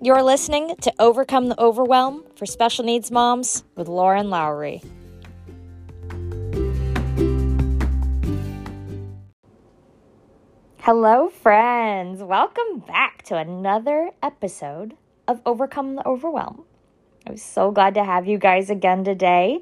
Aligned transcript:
You're 0.00 0.22
listening 0.22 0.76
to 0.82 0.92
Overcome 1.00 1.48
the 1.48 1.60
Overwhelm 1.60 2.22
for 2.36 2.46
Special 2.46 2.84
Needs 2.84 3.10
Moms 3.10 3.64
with 3.74 3.88
Lauren 3.88 4.30
Lowry. 4.30 4.80
Hello, 10.78 11.28
friends. 11.28 12.22
Welcome 12.22 12.78
back 12.86 13.24
to 13.24 13.38
another 13.38 14.12
episode 14.22 14.94
of 15.26 15.40
Overcome 15.44 15.96
the 15.96 16.06
Overwhelm. 16.06 16.62
I'm 17.26 17.36
so 17.36 17.72
glad 17.72 17.94
to 17.94 18.04
have 18.04 18.28
you 18.28 18.38
guys 18.38 18.70
again 18.70 19.02
today. 19.02 19.58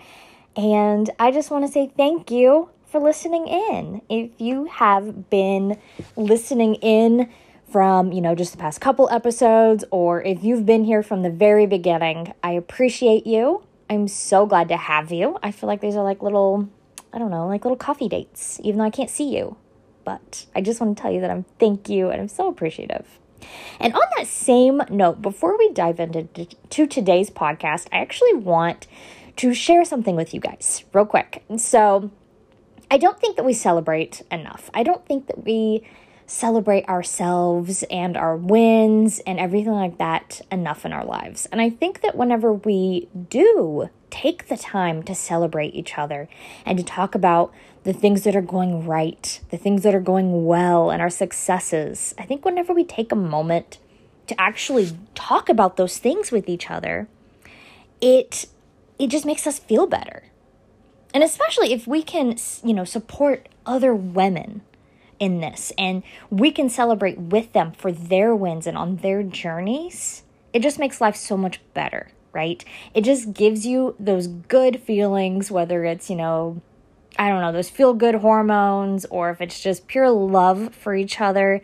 And 0.55 1.09
I 1.19 1.31
just 1.31 1.51
want 1.51 1.65
to 1.65 1.73
say 1.73 1.91
thank 1.97 2.31
you 2.31 2.69
for 2.85 3.01
listening 3.01 3.49
in. 3.49 4.03
If 4.11 4.39
you 4.39 4.67
have 4.67 5.31
been 5.31 5.79
listening 6.15 6.75
in 6.75 7.31
from, 7.71 8.13
you 8.13 8.21
know, 8.21 8.35
just 8.35 8.53
the 8.53 8.59
past 8.59 8.81
couple 8.81 9.09
episodes, 9.11 9.85
or 9.91 10.23
if 10.23 10.45
you've 10.45 10.65
been 10.65 10.85
here 10.85 11.03
from 11.03 11.23
the 11.23 11.31
very 11.31 11.67
beginning, 11.67 12.33
I 12.43 12.53
appreciate 12.53 13.27
you. 13.27 13.63
I'm 13.91 14.09
so 14.09 14.47
glad 14.47 14.69
to 14.69 14.77
have 14.77 15.13
you. 15.13 15.39
I 15.43 15.51
feel 15.51 15.67
like 15.67 15.81
these 15.81 15.97
are 15.97 16.05
like 16.05 16.23
little, 16.23 16.69
I 17.13 17.19
don't 17.19 17.31
know, 17.31 17.47
like 17.47 17.65
little 17.65 17.77
coffee 17.77 18.09
dates, 18.09 18.61
even 18.63 18.79
though 18.79 18.85
I 18.85 18.91
can't 18.91 19.11
see 19.11 19.37
you. 19.37 19.57
But 20.05 20.47
I 20.55 20.61
just 20.61 20.81
want 20.81 20.97
to 20.97 21.03
tell 21.03 21.13
you 21.13 21.21
that 21.21 21.31
I'm 21.31 21.45
thank 21.59 21.89
you 21.89 22.11
and 22.11 22.21
I'm 22.21 22.29
so 22.29 22.49
appreciative. 22.49 23.19
And 23.81 23.93
on 23.93 24.03
that 24.17 24.27
same 24.27 24.83
note, 24.89 25.21
before 25.21 25.59
we 25.59 25.73
dive 25.73 26.01
into 26.01 26.25
to 26.47 26.87
today's 26.87 27.31
podcast, 27.31 27.87
I 27.93 27.99
actually 27.99 28.35
want 28.35 28.87
to 29.37 29.53
share 29.53 29.85
something 29.85 30.17
with 30.17 30.33
you 30.33 30.41
guys 30.41 30.85
real 30.93 31.05
quick. 31.05 31.45
So, 31.57 32.11
I 32.91 32.99
don't 32.99 33.21
think 33.21 33.37
that 33.37 33.45
we 33.45 33.53
celebrate 33.53 34.23
enough. 34.31 34.71
I 34.73 34.83
don't 34.83 35.05
think 35.07 35.27
that 35.27 35.45
we 35.45 35.85
celebrate 36.27 36.89
ourselves 36.89 37.85
and 37.91 38.17
our 38.17 38.37
wins 38.37 39.21
and 39.21 39.39
everything 39.39 39.73
like 39.73 39.99
that 39.99 40.41
enough 40.51 40.85
in 40.85 40.93
our 40.93 41.05
lives. 41.05 41.47
And 41.53 41.61
I 41.61 41.71
think 41.71 42.01
that 42.03 42.17
whenever 42.17 42.53
we 42.53 43.09
do 43.31 43.89
take 44.11 44.49
the 44.49 44.57
time 44.57 45.03
to 45.05 45.15
celebrate 45.15 45.75
each 45.75 45.97
other 45.99 46.29
and 46.65 46.79
to 46.79 46.85
talk 46.85 47.15
about 47.15 47.53
the 47.85 47.93
things 47.93 48.23
that 48.23 48.35
are 48.35 48.43
going 48.43 48.87
right, 48.87 49.41
the 49.51 49.57
things 49.57 49.85
that 49.85 49.95
are 49.95 50.01
going 50.01 50.45
well, 50.45 50.91
and 50.91 51.01
our 51.01 51.11
successes. 51.11 52.15
I 52.19 52.25
think 52.25 52.45
whenever 52.45 52.73
we 52.73 52.85
take 52.85 53.13
a 53.13 53.17
moment 53.17 53.79
to 54.27 54.41
actually 54.41 54.99
talk 55.15 55.49
about 55.49 55.77
those 55.77 55.99
things 55.99 56.33
with 56.33 56.49
each 56.49 56.69
other, 56.69 57.07
it 58.01 58.47
it 58.99 59.09
just 59.09 59.25
makes 59.25 59.47
us 59.47 59.61
feel 59.61 59.87
better. 59.87 60.25
And 61.15 61.23
especially 61.23 61.73
if 61.73 61.87
we 61.87 62.03
can, 62.03 62.37
you 62.65 62.75
know, 62.75 62.85
support 62.85 63.49
other 63.65 63.95
women 63.95 64.63
in 65.19 65.41
this 65.41 65.73
and 65.79 66.03
we 66.31 66.51
can 66.51 66.69
celebrate 66.69 67.19
with 67.19 67.53
them 67.53 67.73
for 67.73 67.91
their 67.93 68.35
wins 68.35 68.67
and 68.67 68.77
on 68.77 68.97
their 68.97 69.23
journeys, 69.23 70.23
it 70.53 70.63
just 70.63 70.79
makes 70.79 71.01
life 71.01 71.17
so 71.17 71.37
much 71.37 71.61
better, 71.75 72.09
right? 72.33 72.65
It 72.95 73.03
just 73.03 73.33
gives 73.33 73.67
you 73.67 73.95
those 73.99 74.27
good 74.27 74.81
feelings, 74.81 75.51
whether 75.51 75.85
it's, 75.85 76.11
you 76.11 76.17
know, 76.17 76.61
I 77.19 77.29
don't 77.29 77.41
know, 77.41 77.53
those 77.53 77.71
feel 77.71 77.95
good 77.95 78.17
hormones 78.17 79.05
or 79.07 79.31
if 79.31 79.41
it's 79.41 79.61
just 79.61 79.87
pure 79.87 80.11
love 80.11 80.75
for 80.75 80.95
each 80.95 81.21
other. 81.21 81.63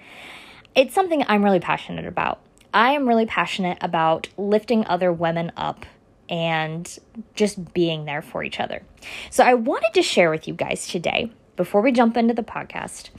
It's 0.75 0.95
something 0.95 1.25
I'm 1.29 1.45
really 1.45 1.61
passionate 1.61 2.07
about. 2.07 2.41
I 2.75 2.93
am 2.93 3.07
really 3.07 3.27
passionate 3.27 3.79
about 3.81 4.29
lifting 4.39 4.87
other 4.87 5.13
women 5.13 5.53
up 5.57 5.85
and 6.29 6.99
just 7.35 7.75
being 7.75 8.07
there 8.07 8.23
for 8.23 8.43
each 8.43 8.59
other. 8.59 8.83
So 9.29 9.45
I 9.45 9.55
wanted 9.55 9.93
to 9.95 10.03
share 10.03 10.31
with 10.31 10.49
you 10.49 10.55
guys 10.55 10.87
today, 10.87 11.31
before 11.57 11.81
we 11.81 11.93
jump 11.93 12.17
into 12.17 12.35
the 12.35 12.43
podcast, 12.43 13.11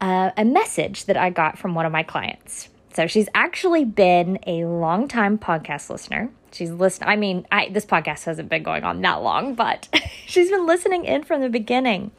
uh, 0.00 0.30
a 0.36 0.44
message 0.44 1.04
that 1.06 1.16
I 1.16 1.30
got 1.30 1.58
from 1.58 1.74
one 1.74 1.86
of 1.86 1.92
my 1.92 2.02
clients. 2.02 2.68
So 2.94 3.06
she's 3.06 3.28
actually 3.34 3.84
been 3.84 4.38
a 4.46 4.64
long 4.64 5.08
time 5.08 5.38
podcast 5.38 5.88
listener. 5.88 6.30
She's 6.52 6.70
listening. 6.70 7.08
I 7.08 7.16
mean, 7.16 7.46
I, 7.50 7.70
this 7.70 7.86
podcast 7.86 8.24
hasn't 8.24 8.48
been 8.50 8.62
going 8.62 8.84
on 8.84 9.00
that 9.00 9.22
long, 9.22 9.54
but 9.54 9.88
she's 10.26 10.50
been 10.50 10.66
listening 10.66 11.04
in 11.04 11.22
from 11.22 11.40
the 11.40 11.48
beginning. 11.48 12.10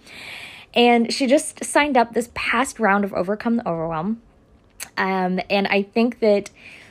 And 0.74 1.14
she 1.14 1.28
just 1.28 1.64
signed 1.64 1.98
up 1.98 2.14
this 2.14 2.30
past 2.34 2.80
round 2.80 3.04
of 3.06 3.14
Overcome 3.14 3.58
the 3.58 3.68
Overwhelm. 3.68 4.22
Um, 4.98 5.40
and 5.50 5.68
I 5.68 5.84
think 5.84 6.20
that 6.20 6.50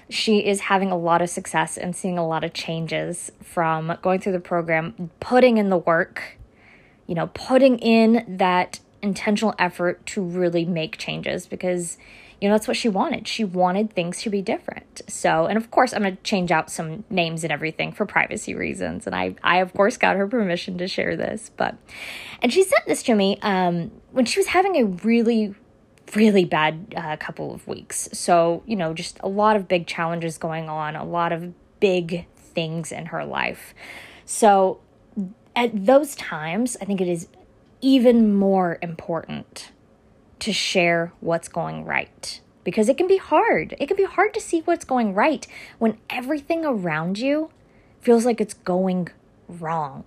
she 0.08 0.46
is 0.46 0.60
having 0.60 0.92
a 0.92 0.96
lot 0.96 1.22
of 1.22 1.30
success 1.30 1.76
and 1.76 1.96
seeing 1.96 2.18
a 2.18 2.26
lot 2.26 2.44
of 2.44 2.52
changes 2.52 3.32
from 3.42 3.96
going 4.02 4.20
through 4.20 4.32
the 4.32 4.40
program, 4.40 5.10
putting 5.18 5.56
in 5.56 5.70
the 5.70 5.78
work, 5.78 6.38
you 7.06 7.14
know, 7.14 7.28
putting 7.34 7.78
in 7.78 8.24
that 8.38 8.80
intentional 9.02 9.54
effort 9.58 10.04
to 10.06 10.22
really 10.22 10.64
make 10.64 10.96
changes 10.96 11.46
because 11.46 11.98
you 12.42 12.48
know, 12.48 12.56
that's 12.56 12.66
what 12.66 12.76
she 12.76 12.88
wanted. 12.88 13.28
She 13.28 13.44
wanted 13.44 13.92
things 13.92 14.20
to 14.22 14.30
be 14.30 14.42
different. 14.42 15.02
So, 15.06 15.46
and 15.46 15.56
of 15.56 15.70
course, 15.70 15.92
I'm 15.92 16.02
going 16.02 16.16
to 16.16 16.22
change 16.24 16.50
out 16.50 16.72
some 16.72 17.04
names 17.08 17.44
and 17.44 17.52
everything 17.52 17.92
for 17.92 18.04
privacy 18.04 18.56
reasons. 18.56 19.06
And 19.06 19.14
I, 19.14 19.36
I 19.44 19.58
of 19.58 19.72
course, 19.72 19.96
got 19.96 20.16
her 20.16 20.26
permission 20.26 20.76
to 20.78 20.88
share 20.88 21.16
this. 21.16 21.52
But, 21.56 21.76
and 22.42 22.52
she 22.52 22.64
sent 22.64 22.84
this 22.86 23.04
to 23.04 23.14
me 23.14 23.38
um, 23.42 23.92
when 24.10 24.24
she 24.24 24.40
was 24.40 24.48
having 24.48 24.74
a 24.74 24.86
really, 24.86 25.54
really 26.16 26.44
bad 26.44 26.92
uh, 26.96 27.16
couple 27.16 27.54
of 27.54 27.64
weeks. 27.68 28.08
So, 28.12 28.64
you 28.66 28.74
know, 28.74 28.92
just 28.92 29.20
a 29.20 29.28
lot 29.28 29.54
of 29.54 29.68
big 29.68 29.86
challenges 29.86 30.36
going 30.36 30.68
on, 30.68 30.96
a 30.96 31.04
lot 31.04 31.30
of 31.30 31.52
big 31.78 32.26
things 32.34 32.90
in 32.90 33.06
her 33.06 33.24
life. 33.24 33.72
So, 34.24 34.80
at 35.54 35.86
those 35.86 36.14
times, 36.14 36.76
I 36.80 36.84
think 36.84 37.00
it 37.00 37.08
is 37.08 37.28
even 37.80 38.34
more 38.34 38.78
important 38.80 39.72
to 40.40 40.52
share 40.52 41.12
what's 41.20 41.48
going 41.48 41.84
right 41.84 42.40
because 42.64 42.88
it 42.88 42.96
can 42.96 43.08
be 43.08 43.18
hard. 43.18 43.76
It 43.78 43.86
can 43.86 43.96
be 43.96 44.04
hard 44.04 44.34
to 44.34 44.40
see 44.40 44.60
what's 44.60 44.84
going 44.84 45.14
right 45.14 45.46
when 45.78 45.98
everything 46.08 46.64
around 46.64 47.18
you 47.18 47.50
feels 48.00 48.24
like 48.24 48.40
it's 48.40 48.54
going 48.54 49.08
wrong. 49.48 50.04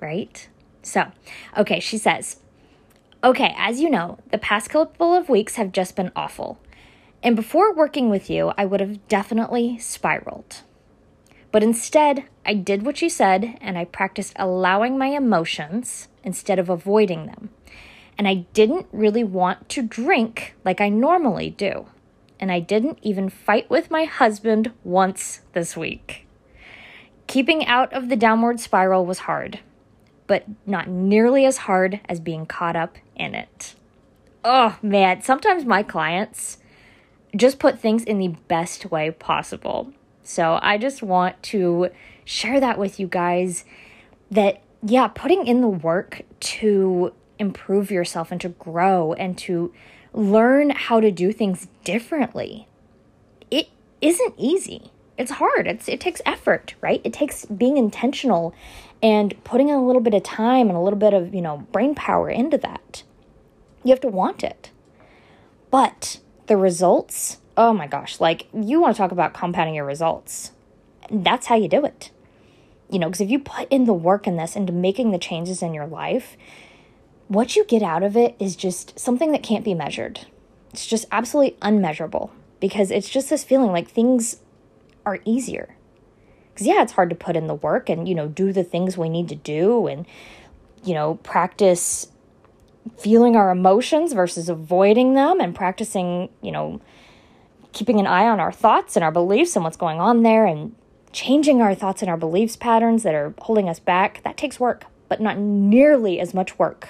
Right? 0.00 0.48
So, 0.82 1.10
okay, 1.56 1.80
she 1.80 1.98
says, 1.98 2.38
Okay, 3.24 3.54
as 3.58 3.80
you 3.80 3.90
know, 3.90 4.18
the 4.30 4.38
past 4.38 4.70
couple 4.70 5.14
of 5.14 5.28
weeks 5.28 5.56
have 5.56 5.72
just 5.72 5.96
been 5.96 6.12
awful. 6.14 6.60
And 7.22 7.34
before 7.34 7.74
working 7.74 8.08
with 8.08 8.30
you, 8.30 8.52
I 8.56 8.66
would 8.66 8.78
have 8.78 9.08
definitely 9.08 9.78
spiraled. 9.78 10.62
But 11.50 11.64
instead, 11.64 12.24
I 12.46 12.54
did 12.54 12.86
what 12.86 13.02
you 13.02 13.10
said 13.10 13.58
and 13.60 13.76
I 13.76 13.84
practiced 13.84 14.32
allowing 14.36 14.96
my 14.96 15.08
emotions 15.08 16.08
instead 16.24 16.58
of 16.58 16.70
avoiding 16.70 17.26
them 17.26 17.50
and 18.18 18.26
I 18.26 18.46
didn't 18.52 18.86
really 18.92 19.24
want 19.24 19.68
to 19.70 19.82
drink 19.82 20.54
like 20.64 20.80
I 20.80 20.88
normally 20.88 21.50
do. 21.50 21.86
And 22.38 22.52
I 22.52 22.60
didn't 22.60 22.98
even 23.02 23.30
fight 23.30 23.68
with 23.70 23.90
my 23.90 24.04
husband 24.04 24.72
once 24.84 25.40
this 25.52 25.76
week. 25.76 26.26
Keeping 27.26 27.66
out 27.66 27.92
of 27.92 28.08
the 28.08 28.16
downward 28.16 28.60
spiral 28.60 29.06
was 29.06 29.20
hard, 29.20 29.60
but 30.26 30.44
not 30.66 30.88
nearly 30.88 31.44
as 31.44 31.58
hard 31.58 32.00
as 32.08 32.20
being 32.20 32.46
caught 32.46 32.76
up 32.76 32.96
in 33.14 33.34
it. 33.34 33.74
Oh 34.44 34.78
man, 34.82 35.22
sometimes 35.22 35.64
my 35.64 35.82
clients 35.82 36.58
just 37.34 37.58
put 37.58 37.78
things 37.78 38.04
in 38.04 38.18
the 38.18 38.36
best 38.48 38.90
way 38.90 39.10
possible. 39.10 39.92
So 40.26 40.58
I 40.60 40.76
just 40.76 41.02
want 41.02 41.40
to 41.44 41.90
share 42.24 42.58
that 42.58 42.78
with 42.78 42.98
you 42.98 43.06
guys 43.06 43.64
that, 44.30 44.60
yeah, 44.82 45.06
putting 45.06 45.46
in 45.46 45.60
the 45.60 45.68
work 45.68 46.22
to 46.40 47.12
improve 47.38 47.90
yourself 47.92 48.32
and 48.32 48.40
to 48.40 48.48
grow 48.48 49.12
and 49.12 49.38
to 49.38 49.72
learn 50.12 50.70
how 50.70 50.98
to 50.98 51.12
do 51.12 51.32
things 51.32 51.68
differently. 51.84 52.66
It 53.50 53.68
isn't 54.00 54.34
easy. 54.36 54.90
It's 55.16 55.32
hard. 55.32 55.68
It's 55.68 55.88
it 55.88 56.00
takes 56.00 56.20
effort, 56.26 56.74
right? 56.80 57.00
It 57.04 57.12
takes 57.12 57.44
being 57.44 57.76
intentional 57.76 58.52
and 59.00 59.32
putting 59.44 59.70
a 59.70 59.84
little 59.84 60.02
bit 60.02 60.12
of 60.12 60.24
time 60.24 60.68
and 60.68 60.76
a 60.76 60.80
little 60.80 60.98
bit 60.98 61.14
of, 61.14 61.34
you 61.34 61.40
know, 61.40 61.58
brain 61.70 61.94
power 61.94 62.28
into 62.28 62.58
that. 62.58 63.04
You 63.84 63.90
have 63.90 64.00
to 64.00 64.08
want 64.08 64.42
it. 64.42 64.70
But 65.70 66.18
the 66.46 66.56
results, 66.56 67.38
oh 67.56 67.72
my 67.72 67.86
gosh, 67.86 68.20
like 68.20 68.46
you 68.52 68.80
want 68.80 68.94
to 68.94 68.98
talk 68.98 69.12
about 69.12 69.34
compounding 69.34 69.74
your 69.74 69.84
results. 69.84 70.52
That's 71.10 71.46
how 71.46 71.56
you 71.56 71.68
do 71.68 71.84
it. 71.84 72.10
You 72.90 72.98
know, 72.98 73.08
because 73.08 73.20
if 73.20 73.30
you 73.30 73.38
put 73.38 73.70
in 73.70 73.84
the 73.84 73.94
work 73.94 74.26
in 74.26 74.36
this 74.36 74.54
into 74.56 74.72
making 74.72 75.10
the 75.10 75.18
changes 75.18 75.62
in 75.62 75.74
your 75.74 75.86
life, 75.86 76.36
what 77.28 77.56
you 77.56 77.64
get 77.64 77.82
out 77.82 78.02
of 78.02 78.16
it 78.16 78.36
is 78.38 78.54
just 78.54 78.98
something 78.98 79.32
that 79.32 79.42
can't 79.42 79.64
be 79.64 79.74
measured. 79.74 80.20
It's 80.72 80.86
just 80.86 81.06
absolutely 81.10 81.56
unmeasurable 81.62 82.30
because 82.60 82.90
it's 82.90 83.08
just 83.08 83.30
this 83.30 83.44
feeling 83.44 83.72
like 83.72 83.88
things 83.88 84.36
are 85.04 85.20
easier. 85.24 85.74
Because, 86.52 86.66
yeah, 86.66 86.82
it's 86.82 86.92
hard 86.92 87.10
to 87.10 87.16
put 87.16 87.36
in 87.36 87.48
the 87.48 87.54
work 87.54 87.88
and, 87.88 88.08
you 88.08 88.14
know, 88.14 88.28
do 88.28 88.52
the 88.52 88.64
things 88.64 88.96
we 88.96 89.08
need 89.08 89.28
to 89.28 89.34
do 89.34 89.86
and, 89.86 90.06
you 90.84 90.94
know, 90.94 91.16
practice 91.16 92.08
feeling 92.96 93.36
our 93.36 93.50
emotions 93.50 94.12
versus 94.12 94.48
avoiding 94.48 95.14
them 95.14 95.40
and 95.40 95.54
practicing, 95.54 96.28
you 96.40 96.52
know, 96.52 96.80
keeping 97.76 98.00
an 98.00 98.06
eye 98.06 98.26
on 98.26 98.40
our 98.40 98.50
thoughts 98.50 98.96
and 98.96 99.04
our 99.04 99.12
beliefs 99.12 99.54
and 99.54 99.62
what's 99.62 99.76
going 99.76 100.00
on 100.00 100.22
there 100.22 100.46
and 100.46 100.74
changing 101.12 101.60
our 101.60 101.74
thoughts 101.74 102.00
and 102.00 102.10
our 102.10 102.16
beliefs 102.16 102.56
patterns 102.56 103.02
that 103.02 103.14
are 103.14 103.34
holding 103.42 103.68
us 103.68 103.78
back. 103.78 104.22
That 104.24 104.38
takes 104.38 104.58
work, 104.58 104.84
but 105.08 105.20
not 105.20 105.38
nearly 105.38 106.18
as 106.18 106.32
much 106.32 106.58
work 106.58 106.88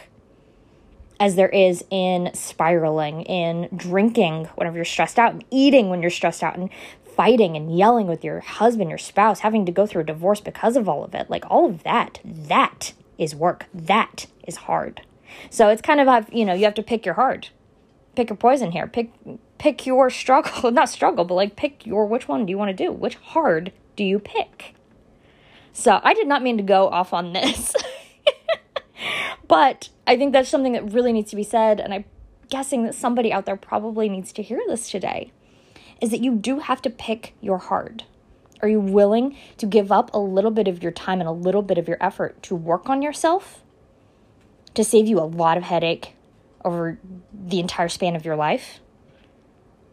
as 1.19 1.35
there 1.35 1.49
is 1.49 1.85
in 1.91 2.31
spiraling, 2.35 3.23
in 3.23 3.69
drinking 3.75 4.45
whenever 4.55 4.77
you're 4.77 4.85
stressed 4.85 5.19
out, 5.19 5.33
and 5.33 5.45
eating 5.51 5.89
when 5.89 6.03
you're 6.03 6.11
stressed 6.11 6.43
out, 6.43 6.57
and 6.57 6.71
fighting 7.17 7.57
and 7.57 7.77
yelling 7.77 8.07
with 8.07 8.23
your 8.23 8.41
husband, 8.41 8.91
your 8.91 8.99
spouse, 8.99 9.41
having 9.41 9.65
to 9.67 9.73
go 9.73 9.87
through 9.87 10.03
a 10.03 10.05
divorce 10.05 10.41
because 10.41 10.77
of 10.77 10.89
all 10.89 11.03
of 11.03 11.15
it. 11.15 11.31
Like 11.31 11.45
all 11.51 11.67
of 11.67 11.83
that, 11.83 12.21
that 12.25 12.93
is 13.19 13.35
work. 13.35 13.67
That 13.73 14.27
is 14.47 14.57
hard. 14.57 15.03
So 15.51 15.69
it's 15.69 15.83
kind 15.83 16.01
of 16.01 16.33
you 16.33 16.45
know, 16.45 16.55
you 16.55 16.65
have 16.65 16.75
to 16.75 16.83
pick 16.83 17.05
your 17.05 17.15
hard. 17.15 17.49
Pick 18.15 18.31
your 18.31 18.37
poison 18.37 18.73
here. 18.73 18.87
Pick 18.87 19.11
pick 19.59 19.87
your 19.87 20.11
struggle, 20.11 20.71
not 20.73 20.89
struggle, 20.89 21.25
but 21.25 21.35
like 21.35 21.57
pick 21.57 21.87
your 21.87 22.07
which 22.07 22.29
one 22.29 22.47
do 22.47 22.51
you 22.51 22.59
want 22.59 22.77
to 22.77 22.85
do? 22.85 22.93
Which 22.93 23.17
hard 23.17 23.73
do 23.97 24.05
you 24.05 24.19
pick? 24.19 24.75
So 25.73 26.01
I 26.03 26.15
did 26.15 26.27
not 26.27 26.43
mean 26.43 26.57
to 26.57 26.63
go 26.63 26.89
off 26.89 27.13
on 27.13 27.33
this. 27.33 27.75
but 29.49 29.91
I 30.07 30.17
think 30.17 30.33
that's 30.33 30.49
something 30.49 30.73
that 30.73 30.93
really 30.93 31.13
needs 31.13 31.31
to 31.31 31.37
be 31.37 31.43
said 31.43 31.81
and 31.81 31.93
I'm 31.93 32.05
guessing 32.49 32.85
that 32.85 32.95
somebody 32.95 33.33
out 33.33 33.47
there 33.47 33.57
probably 33.57 34.09
needs 34.09 34.33
to 34.33 34.43
hear 34.43 34.61
this 34.69 34.91
today 34.91 35.33
is 36.01 36.11
that 36.11 36.21
you 36.21 36.35
do 36.35 36.61
have 36.61 36.83
to 36.83 36.91
pick 36.91 37.35
your 37.41 37.59
hard. 37.59 38.05
Are 38.63 38.69
you 38.69 38.81
willing 38.81 39.37
to 39.59 39.67
give 39.67 39.93
up 39.93 40.11
a 40.15 40.19
little 40.19 40.51
bit 40.51 40.69
of 40.69 40.83
your 40.83 40.93
time 40.93 41.21
and 41.21 41.29
a 41.29 41.33
little 41.33 41.63
bit 41.63 41.79
of 41.79 41.89
your 41.89 41.99
effort 42.01 42.43
to 42.45 42.55
work 42.55 42.89
on 42.89 43.03
yourself 43.03 43.63
to 44.75 44.85
save 44.85 45.07
you 45.07 45.19
a 45.19 45.23
lot 45.23 45.57
of 45.57 45.65
headache 45.65 46.15
over 46.65 46.99
the 47.33 47.61
entire 47.61 47.89
span 47.89 48.17
of 48.17 48.25
your 48.25 48.37
life? 48.37 48.81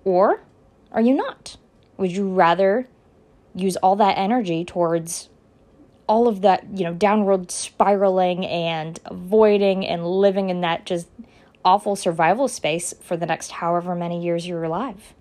Or 0.04 0.44
are 0.92 1.02
you 1.02 1.14
not? 1.14 1.58
Would 1.98 2.12
you 2.12 2.30
rather 2.30 2.88
use 3.56 3.76
all 3.78 3.96
that 3.98 4.18
energy 4.18 4.66
towards 4.66 5.30
all 6.08 6.28
of 6.28 6.42
that, 6.42 6.66
you 6.78 6.84
know, 6.84 6.94
downward 6.94 7.52
spiraling 7.52 8.46
and 8.46 9.00
avoiding 9.06 9.86
and 9.86 10.06
living 10.06 10.50
in 10.50 10.62
that 10.62 10.86
just 10.86 11.08
awful 11.64 11.96
survival 11.96 12.48
space 12.48 12.94
for 13.02 13.16
the 13.16 13.26
next 13.26 13.52
however 13.52 13.96
many 13.96 14.24
years 14.24 14.48
you're 14.48 14.64
alive? 14.64 15.14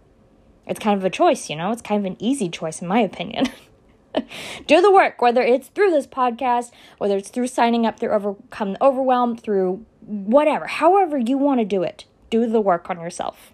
It's 0.67 0.81
kind 0.81 0.99
of 0.99 1.05
a 1.05 1.11
choice, 1.11 1.51
you 1.51 1.57
know? 1.57 1.73
It's 1.73 1.83
kind 1.83 2.05
of 2.05 2.11
an 2.11 2.17
easy 2.21 2.49
choice, 2.49 2.81
in 2.81 2.89
my 2.89 3.01
opinion. 3.01 3.49
Do 4.67 4.81
the 4.81 4.93
work, 4.93 5.23
whether 5.23 5.43
it's 5.43 5.69
through 5.69 5.91
this 5.91 6.07
podcast, 6.07 6.71
whether 6.99 7.17
it's 7.17 7.31
through 7.31 7.47
signing 7.47 7.87
up 7.87 7.99
through 7.99 8.11
Overcome 8.11 8.75
the 8.75 8.83
Overwhelm, 8.83 9.37
through 9.37 9.85
whatever, 10.01 10.67
however 10.67 11.19
you 11.19 11.39
want 11.39 11.61
to 11.61 11.65
do 11.65 11.83
it, 11.83 12.05
do 12.31 12.47
the 12.47 12.61
work 12.61 12.91
on 12.91 13.01
yourself. 13.01 13.52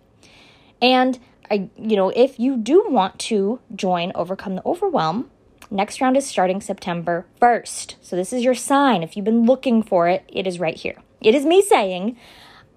And 0.81 1.19
I, 1.51 1.71
you 1.77 1.97
know, 1.97 2.11
if 2.11 2.39
you 2.39 2.57
do 2.57 2.87
want 2.89 3.19
to 3.21 3.61
join 3.75 4.13
Overcome 4.15 4.57
the 4.57 4.63
Overwhelm, 4.67 5.31
next 5.71 6.01
round 6.01 6.17
is 6.17 6.27
starting 6.27 6.61
September 6.61 7.27
1st. 7.41 7.95
So 8.01 8.17
this 8.17 8.33
is 8.33 8.43
your 8.43 8.55
sign. 8.55 9.03
If 9.03 9.17
you've 9.17 9.25
been 9.25 9.47
looking 9.47 9.83
for 9.83 10.09
it, 10.09 10.25
it 10.29 10.47
is 10.47 10.61
right 10.61 10.77
here. 10.77 10.97
It 11.21 11.35
is 11.35 11.45
me 11.45 11.63
saying, 11.63 12.17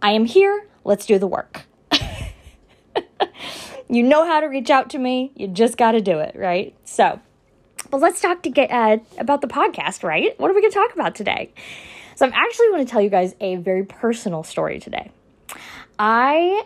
I 0.01 0.11
am 0.11 0.25
here. 0.25 0.67
Let's 0.83 1.05
do 1.05 1.19
the 1.19 1.27
work. 1.27 1.63
You 3.91 4.03
know 4.03 4.25
how 4.25 4.39
to 4.39 4.47
reach 4.47 4.69
out 4.69 4.89
to 4.91 4.97
me. 4.97 5.33
You 5.35 5.47
just 5.49 5.75
got 5.75 5.91
to 5.91 6.01
do 6.01 6.19
it, 6.19 6.33
right? 6.37 6.73
So, 6.85 7.19
but 7.89 7.99
let's 7.99 8.21
talk 8.21 8.41
to 8.43 8.49
get 8.49 8.71
uh, 8.71 8.99
about 9.17 9.41
the 9.41 9.49
podcast, 9.49 10.01
right? 10.01 10.39
What 10.39 10.49
are 10.49 10.53
we 10.53 10.61
going 10.61 10.71
to 10.71 10.79
talk 10.79 10.93
about 10.93 11.13
today? 11.13 11.51
So, 12.15 12.25
I'm 12.25 12.31
actually 12.31 12.67
going 12.69 12.85
to 12.85 12.89
tell 12.89 13.01
you 13.01 13.09
guys 13.09 13.35
a 13.41 13.57
very 13.57 13.83
personal 13.83 14.43
story 14.43 14.79
today. 14.79 15.11
I 15.99 16.63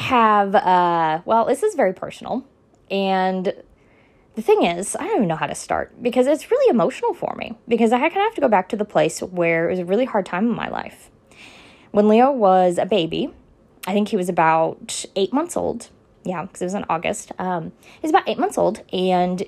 have, 0.00 0.54
uh, 0.54 1.20
well, 1.24 1.46
this 1.46 1.62
is 1.62 1.74
very 1.74 1.92
personal, 1.92 2.44
and 2.90 3.52
the 4.34 4.42
thing 4.42 4.64
is, 4.64 4.96
I 4.96 5.04
don't 5.04 5.16
even 5.16 5.28
know 5.28 5.36
how 5.36 5.46
to 5.46 5.54
start 5.54 6.02
because 6.02 6.26
it's 6.26 6.50
really 6.50 6.70
emotional 6.70 7.14
for 7.14 7.34
me 7.36 7.56
because 7.68 7.92
I 7.92 7.98
kind 7.98 8.16
of 8.16 8.22
have 8.22 8.34
to 8.34 8.40
go 8.40 8.48
back 8.48 8.68
to 8.70 8.76
the 8.76 8.84
place 8.84 9.20
where 9.20 9.68
it 9.68 9.72
was 9.72 9.78
a 9.80 9.84
really 9.84 10.04
hard 10.04 10.26
time 10.26 10.46
in 10.46 10.54
my 10.54 10.68
life. 10.68 11.10
When 11.90 12.08
Leo 12.08 12.30
was 12.30 12.78
a 12.78 12.86
baby, 12.86 13.32
I 13.86 13.92
think 13.92 14.08
he 14.08 14.16
was 14.16 14.28
about 14.28 15.04
eight 15.16 15.32
months 15.32 15.56
old 15.56 15.90
yeah, 16.24 16.42
because 16.42 16.60
it 16.60 16.66
was 16.66 16.74
in 16.74 16.84
August. 16.88 17.32
Um, 17.38 17.72
he's 18.00 18.10
about 18.10 18.28
eight 18.28 18.38
months 18.38 18.58
old, 18.58 18.82
and 18.92 19.42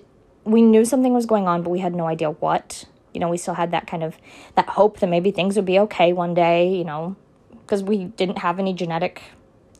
we 0.44 0.62
knew 0.62 0.84
something 0.84 1.12
was 1.12 1.26
going 1.26 1.46
on, 1.46 1.62
but 1.62 1.70
we 1.70 1.81
had 1.81 1.94
no 1.94 2.06
idea 2.06 2.31
what. 2.31 2.84
You 3.12 3.20
know, 3.20 3.28
we 3.28 3.37
still 3.37 3.55
had 3.55 3.70
that 3.72 3.87
kind 3.87 4.02
of 4.02 4.16
that 4.55 4.70
hope 4.70 5.00
that 5.00 5.08
maybe 5.08 5.31
things 5.31 5.56
would 5.56 5.66
be 5.66 5.78
okay 5.81 6.12
one 6.12 6.34
day. 6.34 6.75
You 6.75 6.84
know, 6.84 7.16
because 7.50 7.82
we 7.82 8.05
didn't 8.05 8.38
have 8.38 8.58
any 8.58 8.72
genetic 8.72 9.22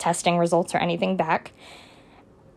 testing 0.03 0.39
results 0.39 0.75
or 0.75 0.79
anything 0.79 1.17
back. 1.17 1.53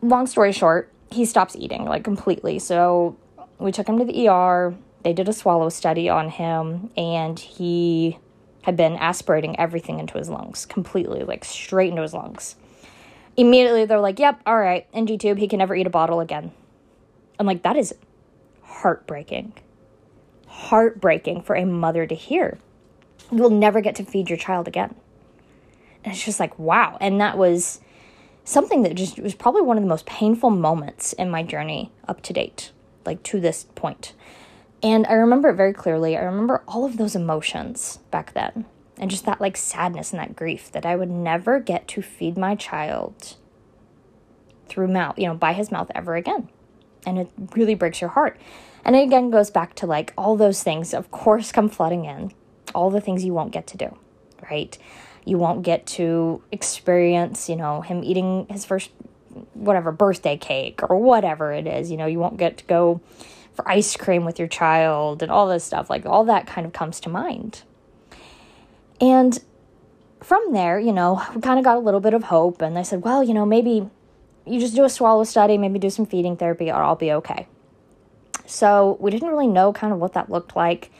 Long 0.01 0.27
story 0.27 0.51
short, 0.51 0.91
he 1.11 1.25
stops 1.25 1.55
eating 1.55 1.85
like 1.85 2.03
completely. 2.03 2.59
So 2.59 3.15
we 3.59 3.71
took 3.71 3.87
him 3.87 3.99
to 3.99 4.05
the 4.05 4.27
ER. 4.27 4.75
They 5.03 5.13
did 5.13 5.29
a 5.29 5.33
swallow 5.33 5.69
study 5.69 6.09
on 6.09 6.29
him, 6.29 6.89
and 6.97 7.37
he 7.39 8.17
had 8.63 8.75
been 8.75 8.95
aspirating 8.95 9.59
everything 9.59 9.99
into 9.99 10.17
his 10.17 10.29
lungs 10.29 10.65
completely, 10.65 11.23
like 11.23 11.45
straight 11.45 11.91
into 11.91 12.01
his 12.01 12.13
lungs 12.13 12.55
immediately 13.37 13.85
they're 13.85 13.99
like, 13.99 14.19
yep, 14.19 14.41
all 14.45 14.57
right, 14.57 14.87
NG 14.93 15.17
tube, 15.17 15.37
he 15.37 15.47
can 15.47 15.59
never 15.59 15.75
eat 15.75 15.87
a 15.87 15.91
bottle 15.91 16.19
again. 16.19 16.51
I'm 17.39 17.45
like, 17.45 17.63
that 17.63 17.75
is 17.75 17.93
heartbreaking. 18.61 19.53
Heartbreaking 20.47 21.41
for 21.41 21.55
a 21.55 21.65
mother 21.65 22.05
to 22.05 22.15
hear. 22.15 22.57
You 23.31 23.39
will 23.39 23.49
never 23.49 23.81
get 23.81 23.95
to 23.95 24.05
feed 24.05 24.29
your 24.29 24.37
child 24.37 24.67
again. 24.67 24.95
It's 26.05 26.23
just 26.23 26.39
like, 26.39 26.57
wow. 26.59 26.97
And 27.01 27.19
that 27.19 27.37
was 27.37 27.81
something 28.43 28.83
that 28.83 28.95
just 28.95 29.19
was 29.19 29.33
probably 29.35 29.61
one 29.61 29.77
of 29.77 29.83
the 29.83 29.89
most 29.89 30.05
painful 30.05 30.51
moments 30.51 31.13
in 31.13 31.29
my 31.29 31.43
journey 31.43 31.91
up 32.07 32.21
to 32.21 32.33
date, 32.33 32.71
like 33.05 33.23
to 33.23 33.39
this 33.39 33.65
point. 33.75 34.13
And 34.83 35.07
I 35.07 35.13
remember 35.13 35.49
it 35.49 35.55
very 35.55 35.73
clearly. 35.73 36.15
I 36.15 36.21
remember 36.21 36.63
all 36.67 36.85
of 36.85 36.97
those 36.97 37.15
emotions 37.15 37.99
back 38.11 38.33
then 38.33 38.65
and 38.99 39.09
just 39.09 39.25
that 39.25 39.41
like 39.41 39.57
sadness 39.57 40.11
and 40.11 40.19
that 40.19 40.35
grief 40.35 40.71
that 40.71 40.85
I 40.85 40.95
would 40.95 41.09
never 41.09 41.59
get 41.59 41.87
to 41.89 42.01
feed 42.01 42.37
my 42.37 42.55
child 42.55 43.35
through 44.67 44.87
mouth, 44.87 45.17
you 45.17 45.27
know, 45.27 45.35
by 45.35 45.53
his 45.53 45.71
mouth 45.71 45.91
ever 45.95 46.15
again. 46.15 46.49
And 47.05 47.19
it 47.19 47.29
really 47.55 47.75
breaks 47.75 48.01
your 48.01 48.11
heart. 48.11 48.39
And 48.83 48.95
it 48.95 49.03
again 49.03 49.31
goes 49.31 49.49
back 49.49 49.73
to 49.75 49.87
like 49.87 50.13
all 50.17 50.37
those 50.37 50.61
things, 50.61 50.93
of 50.93 51.09
course, 51.11 51.51
come 51.51 51.69
flooding 51.69 52.05
in, 52.05 52.31
all 52.73 52.89
the 52.89 53.01
things 53.01 53.25
you 53.25 53.33
won't 53.33 53.51
get 53.51 53.67
to 53.67 53.77
do, 53.77 53.97
right? 54.49 54.77
You 55.25 55.37
won't 55.37 55.63
get 55.63 55.85
to 55.87 56.41
experience, 56.51 57.49
you 57.49 57.55
know, 57.55 57.81
him 57.81 58.03
eating 58.03 58.45
his 58.49 58.63
first, 58.63 58.91
whatever, 59.53 59.91
birthday 59.91 60.37
cake 60.37 60.81
or 60.87 60.97
whatever 60.97 61.51
it 61.51 61.67
is. 61.67 61.91
You 61.91 61.97
know, 61.97 62.05
you 62.05 62.19
won't 62.19 62.37
get 62.37 62.57
to 62.59 62.63
go 62.65 63.01
for 63.53 63.67
ice 63.67 63.95
cream 63.95 64.23
with 64.23 64.37
your 64.37 64.47
child 64.47 65.23
and 65.23 65.31
all 65.31 65.47
this 65.47 65.63
stuff. 65.63 65.89
Like 65.89 66.05
all 66.05 66.25
that 66.25 66.45
kind 66.45 66.67
of 66.67 66.73
comes 66.73 66.99
to 67.01 67.09
mind. 67.09 67.63
And 69.01 69.39
from 70.21 70.53
there, 70.53 70.79
you 70.79 70.93
know, 70.93 71.23
we 71.33 71.41
kind 71.41 71.59
of 71.59 71.65
got 71.65 71.77
a 71.77 71.79
little 71.79 71.99
bit 71.99 72.13
of 72.13 72.23
hope. 72.23 72.61
And 72.61 72.75
they 72.75 72.83
said, 72.83 73.03
well, 73.03 73.23
you 73.23 73.33
know, 73.33 73.45
maybe 73.45 73.89
you 74.45 74.59
just 74.59 74.75
do 74.75 74.83
a 74.83 74.89
swallow 74.89 75.23
study, 75.23 75.57
maybe 75.57 75.79
do 75.79 75.89
some 75.89 76.05
feeding 76.05 76.37
therapy, 76.37 76.69
or 76.69 76.75
I'll 76.75 76.95
be 76.95 77.11
okay. 77.11 77.47
So 78.45 78.97
we 78.99 79.11
didn't 79.11 79.29
really 79.29 79.47
know 79.47 79.73
kind 79.73 79.91
of 79.91 79.99
what 79.99 80.13
that 80.13 80.29
looked 80.29 80.55
like. 80.55 80.91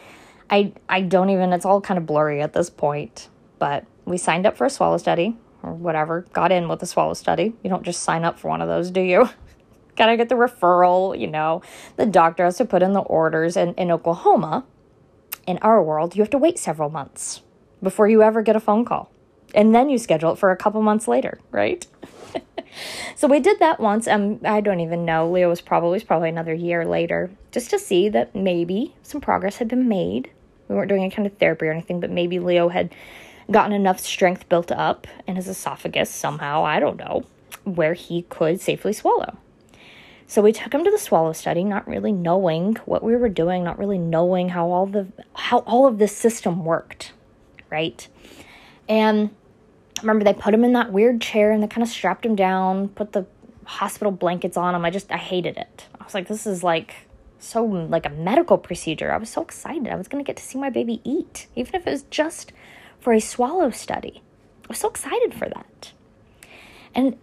I 0.49 0.73
I 0.89 1.01
don't 1.01 1.29
even 1.29 1.53
it's 1.53 1.65
all 1.65 1.81
kind 1.81 1.97
of 1.97 2.05
blurry 2.05 2.41
at 2.41 2.53
this 2.53 2.69
point, 2.69 3.29
but 3.59 3.85
we 4.05 4.17
signed 4.17 4.45
up 4.45 4.57
for 4.57 4.65
a 4.65 4.69
swallow 4.69 4.97
study 4.97 5.37
or 5.63 5.73
whatever, 5.73 6.21
got 6.33 6.51
in 6.51 6.67
with 6.67 6.79
the 6.79 6.85
swallow 6.85 7.13
study. 7.13 7.53
You 7.63 7.69
don't 7.69 7.83
just 7.83 8.03
sign 8.03 8.23
up 8.23 8.39
for 8.39 8.49
one 8.49 8.61
of 8.61 8.67
those, 8.67 8.91
do 8.91 9.01
you? 9.01 9.29
Gotta 9.95 10.17
get 10.17 10.29
the 10.29 10.35
referral, 10.35 11.19
you 11.19 11.27
know. 11.27 11.61
The 11.95 12.05
doctor 12.05 12.45
has 12.45 12.57
to 12.57 12.65
put 12.65 12.83
in 12.83 12.93
the 12.93 13.01
orders 13.01 13.57
and 13.57 13.73
in 13.77 13.91
Oklahoma, 13.91 14.65
in 15.47 15.57
our 15.59 15.81
world, 15.81 16.15
you 16.15 16.21
have 16.21 16.29
to 16.31 16.37
wait 16.37 16.57
several 16.57 16.89
months 16.89 17.41
before 17.81 18.07
you 18.07 18.23
ever 18.23 18.41
get 18.41 18.55
a 18.55 18.59
phone 18.59 18.85
call. 18.85 19.11
And 19.53 19.73
then 19.73 19.89
you 19.89 19.97
schedule 19.97 20.33
it 20.33 20.37
for 20.37 20.51
a 20.51 20.57
couple 20.57 20.81
months 20.81 21.07
later, 21.07 21.39
right? 21.51 21.85
so 23.15 23.27
we 23.27 23.39
did 23.39 23.59
that 23.59 23.79
once. 23.79 24.07
Um, 24.07 24.39
I 24.43 24.59
don't 24.59 24.79
even 24.79 25.05
know. 25.05 25.29
Leo 25.29 25.49
was 25.49 25.61
probably 25.61 25.91
was 25.91 26.03
probably 26.03 26.29
another 26.29 26.53
year 26.53 26.85
later, 26.85 27.31
just 27.51 27.69
to 27.69 27.79
see 27.79 28.09
that 28.09 28.35
maybe 28.35 28.95
some 29.03 29.21
progress 29.21 29.57
had 29.57 29.67
been 29.67 29.87
made. 29.87 30.29
We 30.67 30.75
weren't 30.75 30.89
doing 30.89 31.03
any 31.03 31.11
kind 31.11 31.27
of 31.27 31.37
therapy 31.37 31.67
or 31.67 31.71
anything, 31.71 31.99
but 31.99 32.09
maybe 32.09 32.39
Leo 32.39 32.69
had 32.69 32.93
gotten 33.51 33.73
enough 33.73 33.99
strength 33.99 34.47
built 34.49 34.71
up 34.71 35.07
in 35.27 35.35
his 35.35 35.47
esophagus 35.47 36.09
somehow. 36.09 36.63
I 36.63 36.79
don't 36.79 36.97
know 36.97 37.23
where 37.63 37.93
he 37.93 38.23
could 38.23 38.61
safely 38.61 38.93
swallow. 38.93 39.37
So 40.27 40.41
we 40.41 40.51
took 40.51 40.73
him 40.73 40.83
to 40.83 40.91
the 40.91 40.97
swallow 40.97 41.33
study, 41.33 41.63
not 41.63 41.87
really 41.87 42.11
knowing 42.11 42.75
what 42.85 43.03
we 43.03 43.15
were 43.15 43.29
doing, 43.29 43.63
not 43.63 43.77
really 43.77 43.99
knowing 43.99 44.49
how 44.49 44.71
all 44.71 44.87
the 44.87 45.07
how 45.33 45.59
all 45.59 45.85
of 45.85 45.99
this 45.99 46.15
system 46.15 46.65
worked 46.65 47.11
right? 47.69 48.07
And 48.87 49.31
remember 50.01 50.23
they 50.23 50.33
put 50.33 50.53
him 50.53 50.63
in 50.63 50.73
that 50.73 50.91
weird 50.91 51.21
chair 51.21 51.51
and 51.51 51.61
they 51.61 51.67
kind 51.67 51.83
of 51.83 51.89
strapped 51.89 52.25
him 52.25 52.35
down, 52.35 52.89
put 52.89 53.11
the 53.11 53.25
hospital 53.65 54.11
blankets 54.11 54.57
on 54.57 54.75
him. 54.75 54.85
I 54.85 54.89
just 54.89 55.11
I 55.11 55.17
hated 55.17 55.57
it. 55.57 55.87
I 55.99 56.03
was 56.03 56.13
like 56.13 56.27
this 56.27 56.45
is 56.45 56.63
like 56.63 56.93
so 57.39 57.63
like 57.63 58.05
a 58.05 58.09
medical 58.09 58.57
procedure. 58.57 59.11
I 59.11 59.17
was 59.17 59.29
so 59.29 59.41
excited. 59.41 59.87
I 59.87 59.95
was 59.95 60.07
going 60.07 60.23
to 60.23 60.27
get 60.27 60.37
to 60.37 60.43
see 60.43 60.57
my 60.57 60.69
baby 60.69 61.01
eat, 61.03 61.47
even 61.55 61.75
if 61.75 61.85
it 61.85 61.91
was 61.91 62.03
just 62.03 62.51
for 63.05 63.13
a 63.13 63.21
swallow 63.21 63.69
study. 63.69 64.23
I 64.63 64.67
was 64.67 64.79
so 64.79 64.89
excited 64.89 65.31
for 65.35 65.47
that. 65.47 65.91
And 66.95 67.15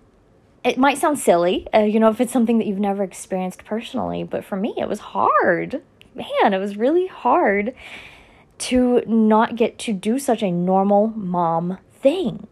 it 0.62 0.79
might 0.79 0.97
sound 0.97 1.19
silly, 1.19 1.67
uh, 1.75 1.81
you 1.81 1.99
know, 1.99 2.09
if 2.09 2.21
it's 2.21 2.33
something 2.33 2.59
that 2.59 2.69
you've 2.69 2.79
never 2.79 3.03
experienced 3.03 3.65
personally, 3.65 4.23
but 4.23 4.45
for 4.45 4.55
me, 4.55 4.75
it 4.79 4.89
was 4.89 5.01
hard. 5.01 5.83
Man, 6.15 6.55
it 6.55 6.59
was 6.59 6.77
really 6.77 7.09
hard 7.09 7.75
to 8.59 9.03
not 9.09 9.57
get 9.57 9.77
to 9.81 9.93
do 9.93 10.21
such 10.21 10.41
a 10.41 10.53
normal 10.53 11.09
mom 11.09 11.79
thing. 12.01 12.47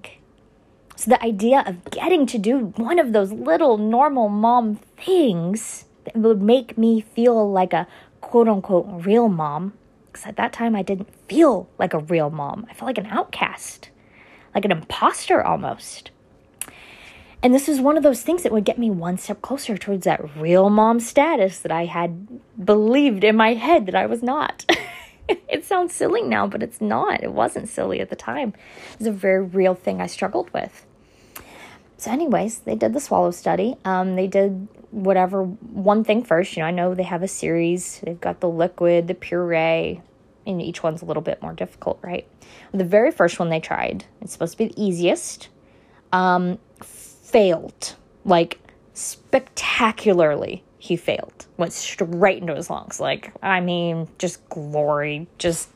So 0.97 1.13
the 1.13 1.23
idea 1.23 1.63
of 1.65 1.85
getting 1.93 2.27
to 2.27 2.37
do 2.37 2.73
one 2.75 2.99
of 2.99 3.13
those 3.13 3.31
little 3.31 3.79
normal 3.79 4.29
mom 4.29 4.81
things 4.97 5.85
that 6.03 6.17
would 6.17 6.43
make 6.43 6.77
me 6.77 7.01
feel 7.01 7.49
like 7.49 7.73
a 7.73 7.87
quote 8.21 8.49
unquote 8.49 9.07
real 9.07 9.29
mom, 9.29 9.75
because 10.11 10.26
at 10.26 10.37
that 10.37 10.52
time 10.52 10.75
I 10.75 10.83
didn't 10.83 11.09
feel 11.29 11.69
like 11.79 11.95
a 11.95 11.99
real 11.99 12.31
mom. 12.31 12.67
I 12.69 12.75
felt 12.75 12.88
like 12.88 12.99
an 12.99 13.07
outcast, 13.07 13.90
like 14.55 14.64
an 14.64 14.73
imposter 14.73 15.43
almost. 15.43 16.11
And 17.43 17.55
this 17.55 17.69
was 17.69 17.81
one 17.81 17.97
of 17.97 18.02
those 18.02 18.23
things 18.23 18.43
that 18.43 18.52
would 18.52 18.64
get 18.64 18.79
me 18.79 18.90
one 18.90 19.17
step 19.17 19.40
closer 19.40 19.79
towards 19.79 20.05
that 20.05 20.37
real 20.37 20.69
mom 20.69 21.00
status 21.00 21.61
that 21.61 21.73
I 21.73 21.87
had 21.87 22.40
believed 22.62 23.25
in 23.25 23.37
my 23.37 23.55
head 23.55 23.87
that 23.87 23.95
I 23.95 24.07
was 24.07 24.23
not. 24.23 24.67
it 25.29 25.64
sounds 25.64 25.95
silly 25.95 26.23
now, 26.23 26.47
but 26.47 26.62
it's 26.62 26.81
not. 26.81 27.23
It 27.23 27.33
wasn't 27.33 27.69
silly 27.69 28.00
at 28.00 28.11
the 28.11 28.17
time. 28.17 28.52
It 28.93 28.99
was 28.99 29.07
a 29.07 29.12
very 29.12 29.43
real 29.43 29.75
thing 29.75 30.02
I 30.02 30.07
struggled 30.07 30.52
with. 30.52 30.85
So, 31.97 32.11
anyways, 32.11 32.61
they 32.61 32.75
did 32.75 32.93
the 32.93 33.00
swallow 33.00 33.31
study. 33.31 33.76
Um, 33.85 34.17
they 34.17 34.26
did 34.26 34.69
whatever 34.90 35.44
one 35.44 36.04
thing 36.04 36.25
first. 36.25 36.56
You 36.56 36.62
know, 36.62 36.66
I 36.66 36.70
know 36.70 36.94
they 36.94 37.02
have 37.02 37.23
a 37.23 37.28
series. 37.28 38.00
They've 38.00 38.20
got 38.20 38.40
the 38.40 38.49
liquid, 38.49 39.09
the 39.09 39.14
puree, 39.14 40.00
and 40.47 40.62
each 40.62 40.82
one's 40.82 41.02
a 41.02 41.04
little 41.04 41.23
bit 41.23 41.40
more 41.42 41.52
difficult, 41.52 41.99
right? 42.02 42.26
The 42.73 42.85
very 42.85 43.11
first 43.11 43.38
one 43.38 43.50
they 43.50 43.61
tried, 43.61 44.04
it's 44.20 44.32
supposed 44.32 44.52
to 44.52 44.59
be 44.59 44.66
the 44.66 44.82
easiest. 44.82 45.49
Um, 46.12 46.59
failed 47.30 47.94
like 48.25 48.59
spectacularly 48.92 50.64
he 50.78 50.97
failed 50.97 51.47
went 51.56 51.73
straight 51.73 52.38
into 52.38 52.54
his 52.54 52.68
lungs 52.68 52.99
like 52.99 53.32
i 53.40 53.61
mean 53.61 54.09
just 54.18 54.47
glory 54.49 55.28
just 55.38 55.68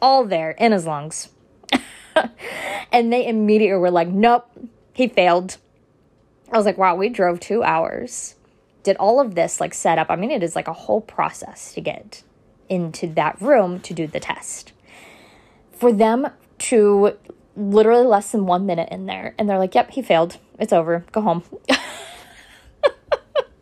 all 0.00 0.24
there 0.24 0.52
in 0.52 0.72
his 0.72 0.86
lungs 0.86 1.28
and 2.92 3.12
they 3.12 3.26
immediately 3.26 3.78
were 3.78 3.90
like 3.90 4.08
nope 4.08 4.46
he 4.94 5.06
failed 5.06 5.58
i 6.50 6.56
was 6.56 6.64
like 6.64 6.78
wow 6.78 6.94
we 6.94 7.10
drove 7.10 7.38
two 7.38 7.62
hours 7.62 8.36
did 8.82 8.96
all 8.96 9.20
of 9.20 9.34
this 9.34 9.60
like 9.60 9.74
set 9.74 9.98
up 9.98 10.08
i 10.10 10.16
mean 10.16 10.30
it 10.30 10.42
is 10.42 10.56
like 10.56 10.68
a 10.68 10.72
whole 10.72 11.00
process 11.00 11.72
to 11.72 11.80
get 11.80 12.22
into 12.68 13.06
that 13.06 13.40
room 13.40 13.80
to 13.80 13.92
do 13.94 14.06
the 14.06 14.20
test 14.20 14.72
for 15.72 15.92
them 15.92 16.28
to 16.58 17.16
literally 17.56 18.06
less 18.06 18.32
than 18.32 18.46
one 18.46 18.64
minute 18.64 18.88
in 18.90 19.06
there 19.06 19.34
and 19.38 19.48
they're 19.48 19.58
like 19.58 19.74
yep 19.74 19.90
he 19.90 20.02
failed 20.02 20.38
it's 20.62 20.72
over. 20.72 21.04
Go 21.10 21.22
home. 21.22 21.42
it 21.68 21.80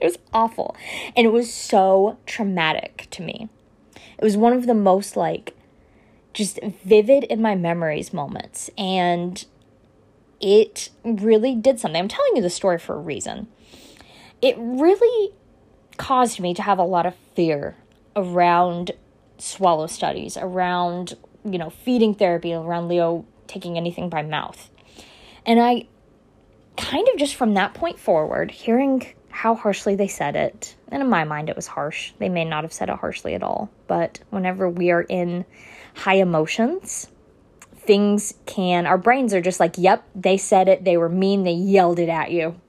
was 0.03 0.19
awful. 0.35 0.77
And 1.17 1.27
it 1.27 1.33
was 1.33 1.51
so 1.51 2.19
traumatic 2.27 3.09
to 3.13 3.23
me. 3.23 3.49
It 4.19 4.23
was 4.23 4.37
one 4.37 4.53
of 4.53 4.67
the 4.67 4.75
most 4.75 5.17
like 5.17 5.57
just 6.35 6.59
vivid 6.63 7.25
in 7.25 7.41
my 7.41 7.55
memories 7.55 8.13
moments. 8.13 8.69
And 8.77 9.43
it 10.41 10.91
really 11.03 11.55
did 11.55 11.81
something. 11.81 11.99
I'm 11.99 12.09
telling 12.09 12.37
you 12.37 12.43
the 12.43 12.51
story 12.51 12.79
for 12.79 12.97
a 12.97 13.01
reason. 13.01 13.49
It 14.43 14.57
really 14.59 15.33
caused 15.97 16.41
me 16.41 16.55
to 16.55 16.63
have 16.63 16.79
a 16.79 16.85
lot 16.85 17.07
of 17.07 17.15
fear 17.35 17.77
around 18.17 18.93
swallow 19.39 19.87
studies, 19.87 20.37
around, 20.37 21.15
you 21.45 21.59
know, 21.59 21.71
feeding 21.71 22.15
therapy, 22.15 22.53
around 22.53 22.89
Leo 22.89 23.25
taking 23.47 23.77
anything 23.77 24.09
by 24.09 24.23
mouth. 24.23 24.71
And 25.45 25.61
I 25.61 25.87
kind 26.77 27.07
of 27.09 27.19
just 27.19 27.35
from 27.35 27.55
that 27.55 27.75
point 27.75 27.99
forward, 27.99 28.51
hearing 28.51 29.07
how 29.29 29.55
harshly 29.55 29.95
they 29.95 30.09
said 30.09 30.37
it, 30.37 30.77
and 30.89 31.03
in 31.03 31.09
my 31.09 31.25
mind 31.25 31.49
it 31.49 31.57
was 31.57 31.67
harsh. 31.67 32.13
They 32.19 32.29
may 32.29 32.45
not 32.45 32.65
have 32.65 32.73
said 32.73 32.89
it 32.89 32.97
harshly 32.97 33.35
at 33.35 33.43
all, 33.43 33.71
but 33.87 34.21
whenever 34.31 34.69
we 34.69 34.91
are 34.91 35.03
in 35.03 35.45
high 35.95 36.17
emotions, 36.17 37.09
things 37.77 38.35
can, 38.47 38.87
our 38.87 38.99
brains 38.99 39.33
are 39.35 39.41
just 39.41 39.61
like, 39.61 39.77
yep, 39.79 40.05
they 40.15 40.37
said 40.37 40.69
it, 40.69 40.85
they 40.85 40.97
were 40.97 41.09
mean, 41.09 41.45
they 41.45 41.53
yelled 41.53 41.99
it 41.99 42.09
at 42.09 42.31
you. 42.31 42.61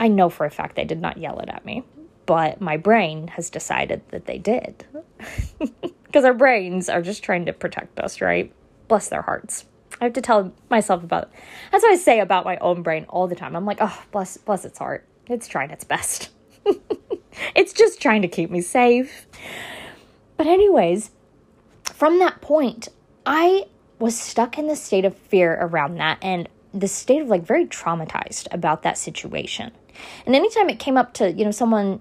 I 0.00 0.08
know 0.08 0.30
for 0.30 0.46
a 0.46 0.50
fact 0.50 0.74
they 0.74 0.84
did 0.84 1.00
not 1.00 1.18
yell 1.18 1.38
it 1.38 1.48
at 1.48 1.64
me, 1.64 1.84
but 2.26 2.60
my 2.60 2.76
brain 2.76 3.28
has 3.28 3.50
decided 3.50 4.02
that 4.08 4.26
they 4.26 4.38
did. 4.38 4.84
Because 6.10 6.24
our 6.24 6.34
brains 6.34 6.88
are 6.88 7.02
just 7.02 7.22
trying 7.22 7.46
to 7.46 7.52
protect 7.52 8.00
us, 8.00 8.20
right? 8.20 8.52
Bless 8.88 9.08
their 9.10 9.22
hearts. 9.22 9.64
I 10.00 10.04
have 10.04 10.12
to 10.14 10.20
tell 10.20 10.52
myself 10.68 11.04
about 11.04 11.30
that's 11.70 11.84
what 11.84 11.92
I 11.92 11.96
say 11.96 12.18
about 12.18 12.44
my 12.44 12.56
own 12.56 12.82
brain 12.82 13.06
all 13.08 13.28
the 13.28 13.36
time. 13.36 13.54
I'm 13.54 13.64
like, 13.64 13.78
oh, 13.80 14.02
bless 14.10 14.36
bless 14.36 14.64
its 14.64 14.80
heart. 14.80 15.06
It's 15.28 15.46
trying 15.46 15.70
its 15.70 15.84
best. 15.84 16.30
it's 17.54 17.72
just 17.72 18.02
trying 18.02 18.22
to 18.22 18.28
keep 18.28 18.50
me 18.50 18.60
safe. 18.60 19.28
But 20.36 20.48
anyways, 20.48 21.12
from 21.84 22.18
that 22.18 22.40
point, 22.40 22.88
I 23.24 23.66
was 24.00 24.18
stuck 24.18 24.58
in 24.58 24.66
the 24.66 24.74
state 24.74 25.04
of 25.04 25.16
fear 25.16 25.58
around 25.60 25.94
that 25.98 26.18
and 26.22 26.48
the 26.74 26.88
state 26.88 27.22
of 27.22 27.28
like 27.28 27.42
very 27.42 27.66
traumatized 27.66 28.48
about 28.50 28.82
that 28.82 28.98
situation. 28.98 29.70
And 30.26 30.34
anytime 30.34 30.68
it 30.68 30.78
came 30.78 30.96
up 30.96 31.12
to, 31.14 31.30
you 31.32 31.44
know, 31.44 31.50
someone 31.50 32.00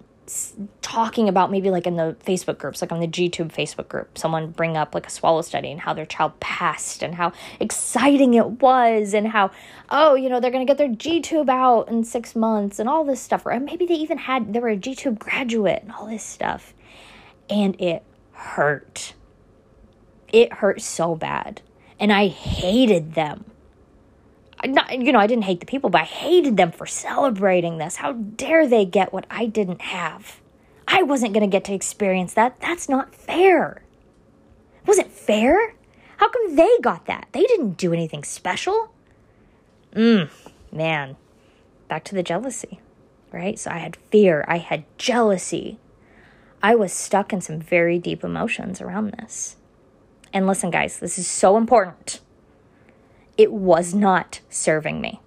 talking 0.82 1.28
about 1.28 1.52
maybe 1.52 1.70
like 1.70 1.88
in 1.88 1.96
the 1.96 2.16
Facebook 2.26 2.58
groups, 2.58 2.82
like 2.82 2.92
on 2.92 3.00
the 3.00 3.08
GTube 3.08 3.52
Facebook 3.52 3.88
group, 3.88 4.18
someone 4.18 4.52
bring 4.52 4.78
up 4.78 4.94
like 4.94 5.08
a 5.08 5.10
swallow 5.10 5.42
study 5.42 5.72
and 5.72 5.82
how 5.82 5.94
their 5.94 6.06
child 6.06 6.40
passed 6.40 7.02
and 7.02 7.16
how 7.16 7.32
exciting 7.60 8.34
it 8.36 8.62
was 8.62 9.14
and 9.14 9.28
how, 9.28 9.52
oh, 9.90 10.16
you 10.16 10.30
know, 10.30 10.40
they're 10.40 10.52
going 10.52 10.66
to 10.66 10.70
get 10.70 10.78
their 10.78 10.90
GTube 10.90 11.50
out 11.50 11.90
in 11.90 12.04
six 12.04 12.36
months 12.36 12.80
and 12.80 12.88
all 12.88 13.04
this 13.04 13.22
stuff. 13.22 13.46
Or 13.46 13.60
maybe 13.60 13.86
they 13.86 13.96
even 13.96 14.18
had, 14.18 14.54
they 14.54 14.60
were 14.60 14.70
a 14.70 14.78
GTube 14.78 15.20
graduate 15.20 15.82
and 15.84 15.92
all 15.92 16.08
this 16.08 16.24
stuff. 16.24 16.74
And 17.50 17.80
it 17.82 18.04
hurt. 18.34 19.14
It 20.32 20.54
hurt 20.54 20.82
so 20.82 21.16
bad. 21.16 21.62
And 22.00 22.14
I 22.14 22.28
hated 22.28 23.16
them 23.16 23.46
not 24.66 24.92
you 24.92 25.12
know, 25.12 25.20
I 25.20 25.28
didn't 25.28 25.46
hate 25.46 25.60
the 25.60 25.66
people, 25.66 25.90
but 25.90 26.02
I 26.02 26.06
hated 26.06 26.58
them 26.58 26.72
for 26.72 26.86
celebrating 26.86 27.78
this. 27.78 27.98
How 27.98 28.14
dare 28.14 28.68
they 28.68 28.86
get 28.86 29.14
what 29.14 29.26
I 29.30 29.46
didn't 29.46 29.82
have? 29.82 30.40
I 30.88 31.04
wasn't 31.04 31.34
going 31.34 31.50
to 31.50 31.52
get 31.52 31.64
to 31.66 31.74
experience 31.74 32.34
that. 32.34 32.60
That's 32.60 32.90
not 32.90 33.14
fair. 33.14 33.84
Was 34.86 34.98
it 34.98 35.12
fair? 35.12 35.76
How 36.18 36.30
come 36.30 36.56
they 36.56 36.78
got 36.82 37.06
that? 37.06 37.28
They 37.32 37.44
didn't 37.44 37.78
do 37.78 37.94
anything 37.94 38.24
special. 38.24 38.94
Mm, 39.94 40.30
man. 40.72 41.16
Back 41.88 42.04
to 42.06 42.16
the 42.16 42.24
jealousy, 42.24 42.80
right? 43.32 43.58
So 43.58 43.72
I 43.72 43.78
had 43.78 43.98
fear, 44.12 44.44
I 44.48 44.58
had 44.58 44.84
jealousy. 44.98 45.80
I 46.62 46.76
was 46.76 46.92
stuck 46.92 47.32
in 47.32 47.40
some 47.40 47.60
very 47.60 48.00
deep 48.00 48.24
emotions 48.24 48.82
around 48.82 49.12
this. 49.12 49.56
And 50.34 50.46
listen, 50.46 50.72
guys, 50.72 51.00
this 51.00 51.18
is 51.18 51.28
so 51.28 51.56
important 51.56 52.20
it 53.40 53.54
was 53.54 53.94
not 53.94 54.42
serving 54.50 55.00
me. 55.00 55.22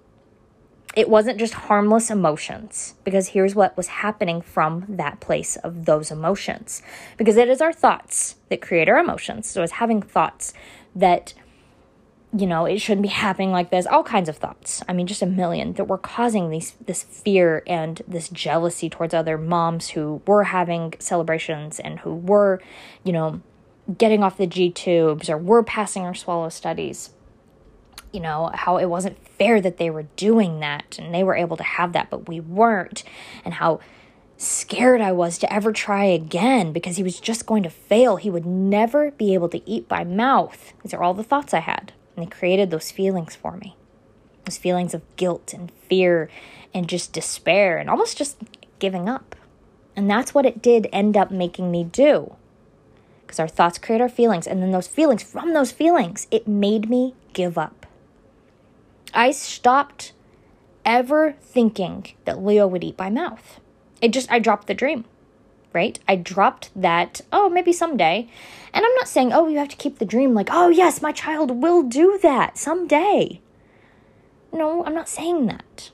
It 0.95 1.09
wasn't 1.09 1.39
just 1.39 1.55
harmless 1.55 2.11
emotions, 2.11 2.93
because 3.03 3.29
here's 3.29 3.55
what 3.55 3.75
was 3.75 3.87
happening 3.87 4.39
from 4.39 4.85
that 4.87 5.19
place 5.19 5.55
of 5.57 5.85
those 5.85 6.11
emotions. 6.11 6.83
Because 7.17 7.37
it 7.37 7.49
is 7.49 7.59
our 7.59 7.73
thoughts 7.73 8.35
that 8.49 8.61
create 8.61 8.87
our 8.87 8.99
emotions. 8.99 9.49
So 9.49 9.63
it's 9.63 9.73
having 9.73 10.03
thoughts 10.03 10.53
that, 10.93 11.33
you 12.31 12.45
know, 12.45 12.65
it 12.67 12.77
shouldn't 12.77 13.01
be 13.01 13.09
happening 13.09 13.51
like 13.51 13.71
this, 13.71 13.87
all 13.87 14.03
kinds 14.03 14.29
of 14.29 14.37
thoughts. 14.37 14.83
I 14.87 14.93
mean, 14.93 15.07
just 15.07 15.23
a 15.23 15.25
million 15.25 15.73
that 15.73 15.85
were 15.85 15.97
causing 15.97 16.51
these 16.51 16.75
this 16.85 17.01
fear 17.01 17.63
and 17.65 17.99
this 18.07 18.29
jealousy 18.29 18.91
towards 18.91 19.15
other 19.15 19.39
moms 19.39 19.89
who 19.89 20.21
were 20.27 20.43
having 20.43 20.93
celebrations 20.99 21.79
and 21.79 21.97
who 22.01 22.13
were, 22.13 22.61
you 23.03 23.11
know, 23.11 23.41
getting 23.97 24.21
off 24.21 24.37
the 24.37 24.45
G 24.45 24.69
tubes 24.69 25.27
or 25.27 25.39
were 25.39 25.63
passing 25.63 26.03
our 26.03 26.13
swallow 26.13 26.49
studies 26.49 27.09
you 28.13 28.19
know, 28.19 28.51
how 28.53 28.77
it 28.77 28.85
wasn't 28.85 29.17
fair 29.37 29.59
that 29.59 29.77
they 29.77 29.89
were 29.89 30.03
doing 30.15 30.59
that 30.61 30.97
and 30.99 31.13
they 31.13 31.23
were 31.23 31.35
able 31.35 31.57
to 31.57 31.63
have 31.63 31.93
that, 31.93 32.09
but 32.09 32.27
we 32.29 32.39
weren't, 32.39 33.03
and 33.43 33.55
how 33.55 33.79
scared 34.37 35.01
I 35.01 35.11
was 35.11 35.37
to 35.39 35.53
ever 35.53 35.71
try 35.71 36.05
again 36.05 36.71
because 36.73 36.97
he 36.97 37.03
was 37.03 37.19
just 37.19 37.45
going 37.45 37.63
to 37.63 37.69
fail. 37.69 38.17
He 38.17 38.29
would 38.29 38.45
never 38.45 39.11
be 39.11 39.33
able 39.33 39.49
to 39.49 39.69
eat 39.69 39.89
by 39.89 40.03
mouth. 40.03 40.73
These 40.83 40.93
are 40.93 41.03
all 41.03 41.13
the 41.13 41.23
thoughts 41.23 41.53
I 41.53 41.59
had, 41.59 41.91
and 42.15 42.25
they 42.25 42.29
created 42.29 42.69
those 42.69 42.91
feelings 42.91 43.35
for 43.35 43.57
me 43.57 43.75
those 44.45 44.57
feelings 44.57 44.93
of 44.93 45.01
guilt 45.15 45.53
and 45.53 45.71
fear 45.87 46.29
and 46.73 46.89
just 46.89 47.13
despair 47.13 47.77
and 47.77 47.89
almost 47.89 48.17
just 48.17 48.37
giving 48.79 49.07
up. 49.07 49.35
And 49.95 50.09
that's 50.09 50.33
what 50.33 50.45
it 50.45 50.61
did 50.61 50.87
end 50.91 51.15
up 51.15 51.31
making 51.31 51.71
me 51.71 51.83
do. 51.83 52.35
Because 53.21 53.39
our 53.39 53.47
thoughts 53.47 53.77
create 53.77 54.01
our 54.01 54.09
feelings, 54.09 54.47
and 54.47 54.61
then 54.61 54.71
those 54.71 54.87
feelings, 54.87 55.23
from 55.23 55.53
those 55.53 55.71
feelings, 55.71 56.27
it 56.29 56.47
made 56.47 56.89
me 56.89 57.15
give 57.33 57.57
up. 57.57 57.82
I 59.13 59.31
stopped 59.31 60.13
ever 60.85 61.35
thinking 61.41 62.07
that 62.25 62.43
Leo 62.43 62.67
would 62.67 62.83
eat 62.83 62.97
by 62.97 63.09
mouth. 63.09 63.59
It 64.01 64.11
just, 64.11 64.31
I 64.31 64.39
dropped 64.39 64.67
the 64.67 64.73
dream, 64.73 65.05
right? 65.71 65.99
I 66.07 66.15
dropped 66.15 66.69
that, 66.75 67.21
oh, 67.31 67.49
maybe 67.49 67.71
someday. 67.71 68.27
And 68.73 68.83
I'm 68.83 68.95
not 68.95 69.07
saying, 69.07 69.31
oh, 69.31 69.47
you 69.47 69.59
have 69.59 69.69
to 69.69 69.77
keep 69.77 69.99
the 69.99 70.05
dream 70.05 70.33
like, 70.33 70.49
oh, 70.51 70.69
yes, 70.69 71.01
my 71.01 71.11
child 71.11 71.61
will 71.61 71.83
do 71.83 72.19
that 72.23 72.57
someday. 72.57 73.39
No, 74.51 74.83
I'm 74.85 74.95
not 74.95 75.09
saying 75.09 75.45
that. 75.47 75.91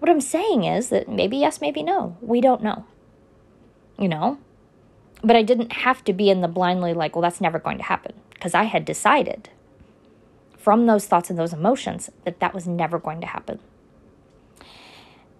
What 0.00 0.10
I'm 0.10 0.20
saying 0.20 0.64
is 0.64 0.90
that 0.90 1.08
maybe 1.08 1.38
yes, 1.38 1.60
maybe 1.60 1.82
no. 1.82 2.16
We 2.20 2.40
don't 2.40 2.62
know. 2.62 2.84
You 3.98 4.08
know? 4.08 4.38
But 5.22 5.36
I 5.36 5.42
didn't 5.42 5.72
have 5.72 6.04
to 6.04 6.12
be 6.12 6.30
in 6.30 6.40
the 6.40 6.48
blindly 6.48 6.94
like, 6.94 7.16
well, 7.16 7.22
that's 7.22 7.40
never 7.40 7.58
going 7.58 7.78
to 7.78 7.84
happen 7.84 8.14
because 8.34 8.54
I 8.54 8.64
had 8.64 8.84
decided 8.84 9.48
from 10.68 10.84
those 10.84 11.06
thoughts 11.06 11.30
and 11.30 11.38
those 11.38 11.54
emotions 11.54 12.10
that 12.26 12.40
that 12.40 12.52
was 12.52 12.66
never 12.66 12.98
going 12.98 13.22
to 13.22 13.26
happen. 13.26 13.58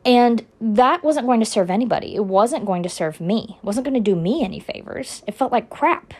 And 0.02 0.46
that 0.58 1.04
wasn't 1.04 1.26
going 1.26 1.40
to 1.40 1.44
serve 1.44 1.68
anybody. 1.68 2.14
It 2.14 2.24
wasn't 2.24 2.64
going 2.64 2.82
to 2.82 2.88
serve 2.88 3.20
me. 3.20 3.58
It 3.58 3.62
wasn't 3.62 3.84
going 3.84 4.02
to 4.02 4.10
do 4.10 4.16
me 4.16 4.42
any 4.42 4.58
favors. 4.58 5.22
It 5.26 5.34
felt 5.34 5.52
like 5.52 5.68
crap. 5.68 6.14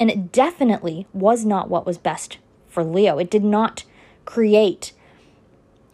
And 0.00 0.10
it 0.10 0.32
definitely 0.32 1.06
was 1.12 1.44
not 1.44 1.68
what 1.68 1.84
was 1.84 1.98
best 1.98 2.38
for 2.66 2.82
Leo. 2.82 3.18
It 3.18 3.28
did 3.28 3.44
not 3.44 3.84
create 4.24 4.94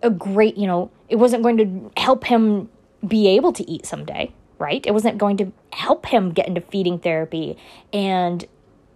a 0.00 0.10
great, 0.10 0.56
you 0.56 0.68
know, 0.68 0.92
it 1.08 1.16
wasn't 1.16 1.42
going 1.42 1.56
to 1.56 1.90
help 2.00 2.26
him 2.26 2.68
be 3.04 3.26
able 3.26 3.52
to 3.54 3.68
eat 3.68 3.86
someday, 3.86 4.32
right? 4.60 4.86
It 4.86 4.92
wasn't 4.92 5.18
going 5.18 5.36
to 5.38 5.52
help 5.72 6.06
him 6.06 6.30
get 6.30 6.46
into 6.46 6.60
feeding 6.60 7.00
therapy 7.00 7.56
and 7.92 8.46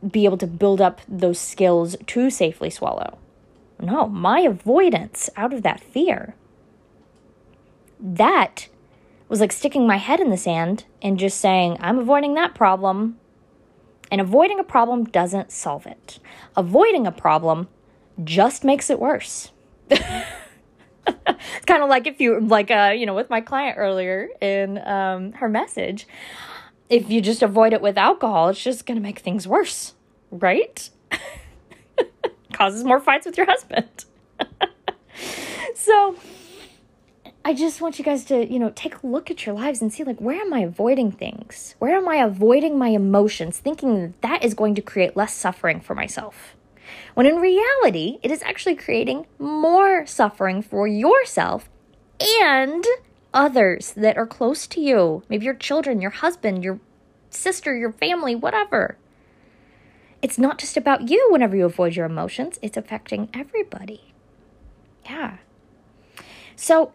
be 0.08 0.24
able 0.24 0.38
to 0.38 0.46
build 0.46 0.80
up 0.80 1.00
those 1.08 1.40
skills 1.40 1.96
to 2.06 2.30
safely 2.30 2.70
swallow. 2.70 3.18
No, 3.80 4.08
my 4.08 4.40
avoidance 4.40 5.28
out 5.36 5.52
of 5.52 5.62
that 5.62 5.80
fear. 5.80 6.34
That 8.00 8.68
was 9.28 9.40
like 9.40 9.52
sticking 9.52 9.86
my 9.86 9.96
head 9.96 10.20
in 10.20 10.30
the 10.30 10.36
sand 10.36 10.84
and 11.02 11.18
just 11.18 11.38
saying, 11.40 11.76
I'm 11.80 11.98
avoiding 11.98 12.34
that 12.34 12.54
problem. 12.54 13.18
And 14.10 14.20
avoiding 14.20 14.58
a 14.60 14.64
problem 14.64 15.04
doesn't 15.04 15.50
solve 15.50 15.86
it. 15.86 16.18
Avoiding 16.56 17.06
a 17.06 17.12
problem 17.12 17.68
just 18.22 18.64
makes 18.64 18.88
it 18.88 19.00
worse. 19.00 19.50
it's 21.26 21.64
kind 21.66 21.82
of 21.82 21.88
like 21.88 22.06
if 22.06 22.20
you 22.20 22.40
like 22.40 22.70
uh 22.70 22.92
you 22.96 23.06
know 23.06 23.14
with 23.14 23.30
my 23.30 23.40
client 23.40 23.78
earlier 23.78 24.28
in 24.40 24.78
um 24.86 25.32
her 25.32 25.48
message 25.48 26.06
if 26.88 27.08
you 27.10 27.20
just 27.20 27.42
avoid 27.42 27.72
it 27.72 27.80
with 27.80 27.96
alcohol 27.96 28.48
it's 28.48 28.62
just 28.62 28.86
going 28.86 28.96
to 28.96 29.02
make 29.02 29.20
things 29.20 29.46
worse 29.46 29.94
right 30.30 30.90
causes 32.56 32.84
more 32.84 33.00
fights 33.00 33.26
with 33.26 33.36
your 33.36 33.46
husband 33.46 34.04
so 35.74 36.16
I 37.46 37.54
just 37.54 37.80
want 37.80 37.96
you 37.96 38.04
guys 38.04 38.24
to, 38.24 38.44
you 38.44 38.58
know, 38.58 38.72
take 38.74 39.04
a 39.04 39.06
look 39.06 39.30
at 39.30 39.46
your 39.46 39.54
lives 39.54 39.80
and 39.80 39.92
see 39.92 40.02
like 40.02 40.18
where 40.18 40.40
am 40.40 40.52
I 40.52 40.58
avoiding 40.60 41.12
things? 41.12 41.76
Where 41.78 41.94
am 41.94 42.08
I 42.08 42.16
avoiding 42.16 42.76
my 42.76 42.88
emotions 42.88 43.58
thinking 43.58 44.00
that 44.00 44.22
that 44.22 44.44
is 44.44 44.52
going 44.52 44.74
to 44.74 44.82
create 44.82 45.16
less 45.16 45.32
suffering 45.32 45.80
for 45.80 45.94
myself? 45.94 46.56
When 47.14 47.24
in 47.24 47.36
reality, 47.36 48.18
it 48.24 48.32
is 48.32 48.42
actually 48.42 48.74
creating 48.74 49.26
more 49.38 50.04
suffering 50.06 50.60
for 50.60 50.88
yourself 50.88 51.70
and 52.20 52.84
others 53.32 53.92
that 53.92 54.16
are 54.16 54.26
close 54.26 54.66
to 54.66 54.80
you. 54.80 55.22
Maybe 55.28 55.44
your 55.44 55.54
children, 55.54 56.00
your 56.00 56.10
husband, 56.10 56.64
your 56.64 56.80
sister, 57.30 57.76
your 57.76 57.92
family, 57.92 58.34
whatever. 58.34 58.96
It's 60.22 60.38
not 60.38 60.58
just 60.58 60.76
about 60.76 61.08
you 61.08 61.28
whenever 61.30 61.56
you 61.56 61.64
avoid 61.64 61.94
your 61.94 62.06
emotions, 62.06 62.58
it's 62.62 62.76
affecting 62.76 63.28
everybody. 63.34 64.14
Yeah. 65.04 65.38
So, 66.56 66.92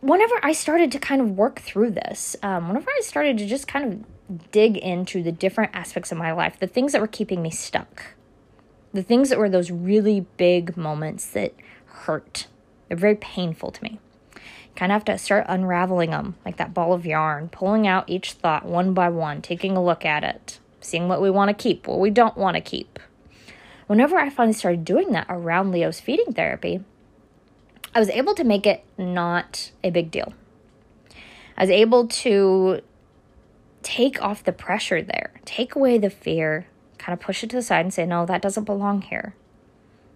whenever 0.00 0.34
I 0.42 0.52
started 0.52 0.92
to 0.92 0.98
kind 0.98 1.20
of 1.20 1.30
work 1.36 1.60
through 1.60 1.90
this, 1.90 2.36
um, 2.42 2.68
whenever 2.68 2.90
I 2.90 3.00
started 3.02 3.38
to 3.38 3.46
just 3.46 3.66
kind 3.66 3.92
of 3.92 4.50
dig 4.52 4.76
into 4.76 5.22
the 5.22 5.32
different 5.32 5.74
aspects 5.74 6.12
of 6.12 6.18
my 6.18 6.32
life, 6.32 6.58
the 6.58 6.66
things 6.66 6.92
that 6.92 7.00
were 7.00 7.06
keeping 7.06 7.42
me 7.42 7.50
stuck, 7.50 8.14
the 8.92 9.02
things 9.02 9.30
that 9.30 9.38
were 9.38 9.48
those 9.48 9.70
really 9.70 10.26
big 10.36 10.76
moments 10.76 11.26
that 11.30 11.54
hurt, 11.86 12.46
they're 12.88 12.96
very 12.96 13.16
painful 13.16 13.70
to 13.70 13.82
me. 13.82 13.98
Kind 14.76 14.92
of 14.92 14.96
have 14.96 15.04
to 15.06 15.18
start 15.18 15.46
unraveling 15.48 16.10
them 16.10 16.36
like 16.44 16.56
that 16.58 16.74
ball 16.74 16.92
of 16.92 17.04
yarn, 17.04 17.48
pulling 17.48 17.86
out 17.86 18.08
each 18.08 18.32
thought 18.32 18.64
one 18.64 18.94
by 18.94 19.08
one, 19.08 19.42
taking 19.42 19.76
a 19.76 19.84
look 19.84 20.04
at 20.04 20.22
it, 20.22 20.60
seeing 20.80 21.08
what 21.08 21.22
we 21.22 21.30
want 21.30 21.48
to 21.48 21.62
keep, 21.62 21.86
what 21.86 21.98
we 21.98 22.10
don't 22.10 22.36
want 22.36 22.56
to 22.56 22.60
keep. 22.60 22.98
Whenever 23.86 24.16
I 24.16 24.30
finally 24.30 24.54
started 24.54 24.84
doing 24.84 25.10
that 25.12 25.26
around 25.28 25.72
Leo's 25.72 26.00
feeding 26.00 26.32
therapy, 26.32 26.80
I 27.94 27.98
was 27.98 28.08
able 28.10 28.34
to 28.34 28.44
make 28.44 28.66
it 28.66 28.84
not 28.96 29.72
a 29.82 29.90
big 29.90 30.10
deal. 30.10 30.32
I 31.56 31.64
was 31.64 31.70
able 31.70 32.06
to 32.06 32.80
take 33.82 34.22
off 34.22 34.44
the 34.44 34.52
pressure 34.52 35.02
there, 35.02 35.32
take 35.44 35.74
away 35.74 35.98
the 35.98 36.10
fear, 36.10 36.66
kind 36.98 37.12
of 37.12 37.20
push 37.20 37.42
it 37.42 37.50
to 37.50 37.56
the 37.56 37.62
side 37.62 37.84
and 37.84 37.92
say, 37.92 38.06
no, 38.06 38.24
that 38.26 38.42
doesn't 38.42 38.64
belong 38.64 39.02
here. 39.02 39.34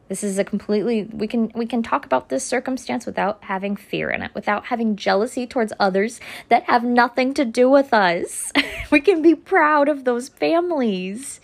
This 0.09 0.23
is 0.23 0.39
a 0.39 0.45
completely 0.45 1.05
we 1.05 1.27
can 1.27 1.51
we 1.55 1.67
can 1.67 1.83
talk 1.83 2.05
about 2.05 2.29
this 2.29 2.45
circumstance 2.45 3.07
without 3.07 3.43
having 3.45 3.75
fear 3.75 4.11
in 4.11 4.23
it, 4.23 4.35
without 4.35 4.67
having 4.67 4.97
jealousy 4.97 5.47
towards 5.47 5.73
others 5.81 6.21
that 6.51 6.65
have 6.65 6.85
nothing 6.85 7.33
to 7.35 7.45
do 7.45 7.71
with 7.71 7.95
us. 7.95 8.53
we 8.91 9.01
can 9.01 9.23
be 9.23 9.35
proud 9.35 9.89
of 9.89 10.05
those 10.05 10.29
families. 10.29 11.41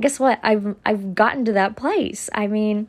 Guess 0.00 0.20
what? 0.20 0.40
I've 0.42 0.76
I've 0.84 1.14
gotten 1.14 1.44
to 1.46 1.52
that 1.52 1.76
place. 1.76 2.28
I 2.34 2.46
mean, 2.46 2.88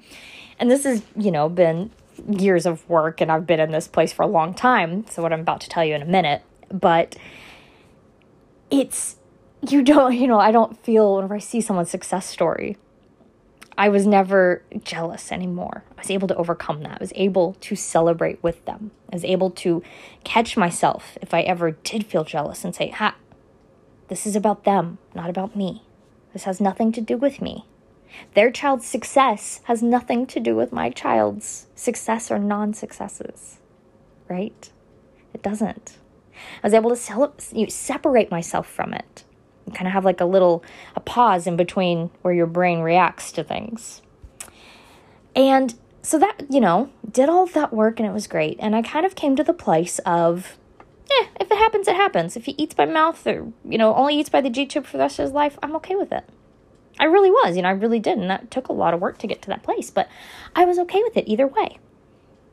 and 0.60 0.70
this 0.70 0.84
has, 0.84 1.02
you 1.16 1.32
know, 1.32 1.50
been 1.50 1.92
years 2.30 2.66
of 2.66 2.88
work 2.90 3.22
and 3.22 3.32
I've 3.32 3.46
been 3.46 3.60
in 3.60 3.72
this 3.72 3.88
place 3.88 4.14
for 4.14 4.24
a 4.24 4.28
long 4.28 4.54
time. 4.54 5.06
So, 5.10 5.22
what 5.22 5.34
I'm 5.34 5.42
about 5.42 5.62
to 5.62 5.70
tell 5.70 5.84
you 5.84 5.96
in 5.96 6.02
a 6.02 6.06
minute, 6.06 6.42
but 6.72 7.16
it's, 8.70 9.18
you 9.68 9.82
don't, 9.82 10.14
you 10.16 10.28
know, 10.28 10.40
I 10.40 10.52
don't 10.52 10.78
feel 10.84 11.16
whenever 11.16 11.36
I 11.36 11.40
see 11.40 11.62
someone's 11.62 11.90
success 11.90 12.26
story, 12.26 12.78
I 13.78 13.90
was 13.90 14.06
never 14.06 14.62
jealous 14.84 15.32
anymore. 15.32 15.84
I 15.98 16.02
was 16.02 16.12
able 16.12 16.28
to 16.28 16.36
overcome 16.36 16.84
that. 16.84 17.00
I 17.00 17.04
was 17.04 17.14
able 17.16 17.56
to 17.62 17.76
celebrate 17.76 18.42
with 18.44 18.64
them. 18.66 18.92
I 19.12 19.16
was 19.16 19.26
able 19.26 19.50
to 19.52 19.82
catch 20.24 20.56
myself 20.56 21.18
if 21.22 21.34
I 21.34 21.42
ever 21.42 21.72
did 21.72 22.06
feel 22.06 22.24
jealous 22.24 22.64
and 22.64 22.76
say, 22.76 22.90
ha, 22.90 23.16
this 24.10 24.28
is 24.28 24.36
about 24.36 24.64
them, 24.64 25.00
not 25.16 25.30
about 25.30 25.56
me. 25.56 25.84
This 26.34 26.44
has 26.44 26.62
nothing 26.62 26.92
to 26.94 27.02
do 27.02 27.18
with 27.18 27.42
me. 27.42 27.66
Their 28.36 28.52
child's 28.52 28.86
success 28.86 29.62
has 29.64 29.82
nothing 29.82 30.28
to 30.28 30.40
do 30.40 30.56
with 30.56 30.72
my 30.72 30.92
child's 30.92 31.68
success 31.74 32.30
or 32.30 32.38
non 32.38 32.74
successes, 32.74 33.58
right? 34.30 34.72
It 35.34 35.42
doesn't. 35.42 35.98
I 36.62 36.68
was 36.68 36.74
able 36.74 36.96
to 36.96 37.72
separate 37.72 38.30
myself 38.30 38.68
from 38.68 38.94
it 38.94 39.24
kind 39.74 39.88
of 39.88 39.94
have 39.94 40.06
like 40.06 40.22
a 40.22 40.26
little 40.26 40.64
a 40.96 41.00
pause 41.00 41.48
in 41.48 41.56
between 41.56 42.10
where 42.22 42.34
your 42.34 42.48
brain 42.48 42.80
reacts 42.80 43.32
to 43.34 43.44
things. 43.44 44.02
And 45.36 45.74
so 46.02 46.20
that, 46.20 46.46
you 46.50 46.60
know, 46.60 46.90
did 47.10 47.30
all 47.30 47.46
that 47.48 47.74
work 47.74 48.00
and 48.00 48.08
it 48.08 48.12
was 48.12 48.28
great. 48.28 48.58
And 48.60 48.76
I 48.76 48.82
kind 48.82 49.06
of 49.06 49.16
came 49.16 49.36
to 49.36 49.44
the 49.44 49.54
place 49.54 50.00
of, 50.00 50.58
eh, 51.10 51.28
if 51.40 51.50
it 51.50 51.58
happens, 51.58 51.88
it 51.88 51.96
happens. 51.96 52.36
If 52.36 52.46
he 52.46 52.56
eats 52.58 52.76
by 52.76 52.86
mouth 52.86 53.26
or, 53.26 53.52
you 53.64 53.78
know, 53.78 53.96
only 53.96 54.20
eats 54.20 54.30
by 54.30 54.42
the 54.42 54.50
G 54.50 54.66
tube 54.66 54.86
for 54.86 54.98
the 54.98 55.04
rest 55.04 55.20
of 55.20 55.24
his 55.24 55.32
life, 55.32 55.58
I'm 55.64 55.76
okay 55.78 55.96
with 55.96 56.12
it. 56.12 56.26
I 57.00 57.06
really 57.06 57.32
was, 57.32 57.56
you 57.56 57.64
know, 57.64 57.70
I 57.70 57.74
really 57.74 58.00
did. 58.00 58.18
And 58.18 58.30
that 58.30 58.52
took 58.52 58.68
a 58.68 58.74
lot 58.74 58.94
of 58.94 59.00
work 59.00 59.18
to 59.20 59.28
get 59.28 59.42
to 59.44 59.48
that 59.50 59.64
place, 59.64 59.90
but 59.90 60.10
I 60.56 60.66
was 60.66 60.78
okay 60.80 61.02
with 61.04 61.18
it 61.18 61.28
either 61.28 61.48
way. 61.48 61.80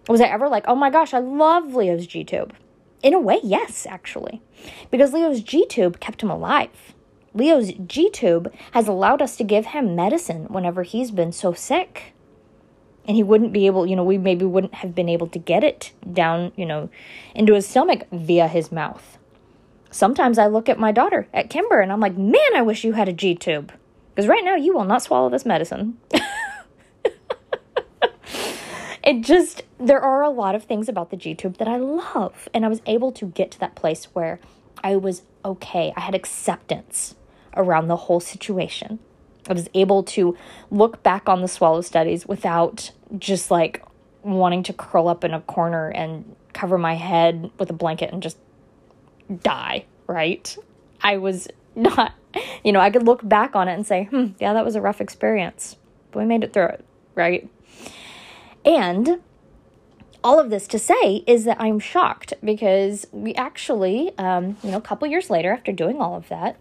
Was 0.09 0.21
I 0.21 0.27
ever 0.27 0.49
like, 0.49 0.65
oh 0.67 0.75
my 0.75 0.91
gosh, 0.91 1.13
I 1.13 1.19
love 1.19 1.75
Leo's 1.75 2.07
G 2.07 2.25
tube? 2.25 2.55
In 3.03 3.15
a 3.15 3.21
way, 3.21 3.41
yes, 3.43 3.87
actually. 3.87 4.43
Because 4.91 5.13
Leo's 5.13 5.43
G 5.43 5.67
tube 5.67 6.01
kept 6.01 6.23
him 6.23 6.31
alive. 6.31 6.95
Leo's 7.33 7.73
G 7.87 8.11
tube 8.11 8.53
has 8.73 8.89
allowed 8.89 9.23
us 9.23 9.37
to 9.37 9.45
give 9.45 9.67
him 9.67 9.95
medicine 9.95 10.47
whenever 10.47 10.83
he's 10.83 11.11
been 11.11 11.33
so 11.33 11.53
sick. 11.53 12.13
And 13.07 13.17
he 13.17 13.23
wouldn't 13.23 13.53
be 13.53 13.67
able, 13.67 13.87
you 13.87 13.97
know, 13.97 14.05
we 14.05 14.19
maybe 14.19 14.45
wouldn't 14.45 14.75
have 14.75 14.95
been 14.95 15.09
able 15.09 15.27
to 15.29 15.39
get 15.39 15.65
it 15.65 15.93
down, 16.13 16.53
you 16.57 16.67
know, 16.67 16.91
into 17.35 17.55
his 17.55 17.67
stomach 17.67 18.07
via 18.13 18.47
his 18.47 18.71
mouth. 18.71 19.19
Sometimes 19.91 20.39
I 20.39 20.47
look 20.47 20.69
at 20.69 20.79
my 20.79 20.93
daughter, 20.93 21.27
at 21.33 21.51
Kimber, 21.51 21.81
and 21.81 21.91
I'm 21.91 22.01
like, 22.01 22.17
man, 22.17 22.55
I 22.55 22.63
wish 22.63 22.85
you 22.85 22.93
had 22.93 23.09
a 23.09 23.13
G 23.13 23.35
tube. 23.35 23.73
Because 24.15 24.29
right 24.29 24.45
now, 24.45 24.55
you 24.55 24.75
will 24.75 24.85
not 24.85 25.03
swallow 25.03 25.31
this 25.31 25.47
medicine. 25.47 25.99
it 29.03 29.23
just, 29.23 29.63
there 29.79 30.01
are 30.01 30.23
a 30.23 30.31
lot 30.31 30.55
of 30.55 30.65
things 30.65 30.89
about 30.89 31.11
the 31.11 31.17
G 31.17 31.35
tube 31.35 31.59
that 31.59 31.69
I 31.69 31.77
love. 31.77 32.49
And 32.53 32.65
I 32.65 32.69
was 32.69 32.83
able 32.87 33.13
to 33.13 33.27
get 33.27 33.51
to 33.53 33.61
that 33.61 33.75
place 33.75 34.05
where 34.13 34.41
I 34.85 34.97
was 34.97 35.23
okay. 35.45 35.93
I 35.97 36.01
had 36.01 36.15
acceptance 36.15 37.15
around 37.57 37.89
the 37.89 37.97
whole 37.97 38.21
situation. 38.21 38.99
I 39.49 39.53
was 39.53 39.69
able 39.75 40.03
to 40.05 40.37
look 40.71 41.03
back 41.03 41.29
on 41.29 41.43
the 41.43 41.49
swallow 41.49 41.81
studies 41.81 42.27
without 42.27 42.91
just 43.19 43.51
like 43.51 43.85
wanting 44.23 44.63
to 44.65 44.73
curl 44.73 45.09
up 45.09 45.25
in 45.25 45.33
a 45.33 45.41
corner 45.41 45.89
and 45.89 46.37
cover 46.53 46.79
my 46.79 46.95
head 46.95 47.51
with 47.59 47.71
a 47.71 47.73
blanket 47.73 48.13
and 48.13 48.23
just 48.23 48.39
die, 49.43 49.87
right? 50.07 50.57
I 51.01 51.17
was 51.17 51.49
not 51.75 52.15
you 52.65 52.73
know, 52.73 52.81
I 52.81 52.91
could 52.91 53.05
look 53.05 53.27
back 53.27 53.57
on 53.57 53.69
it 53.69 53.75
and 53.75 53.87
say, 53.87 54.05
hmm, 54.05 54.29
yeah, 54.39 54.53
that 54.53 54.65
was 54.65 54.77
a 54.77 54.81
rough 54.81 55.01
experience, 55.01 55.77
but 56.11 56.21
we 56.21 56.27
made 56.27 56.45
it 56.45 56.53
through 56.53 56.67
it, 56.67 56.85
right? 57.15 57.49
And 58.65 59.21
all 60.23 60.39
of 60.39 60.51
this 60.51 60.67
to 60.69 60.79
say 60.79 61.25
is 61.27 61.45
that 61.45 61.61
I'm 61.61 61.79
shocked 61.79 62.35
because 62.45 63.07
we 63.11 63.35
actually, 63.35 64.17
um, 64.19 64.59
you 64.63 64.71
know, 64.71 64.77
a 64.77 64.83
couple 64.83 65.09
years 65.09 65.31
later 65.31 65.53
after 65.53 65.73
doing 65.73 66.01
all 66.01 66.15
of 66.15 66.29
that, 66.29 66.61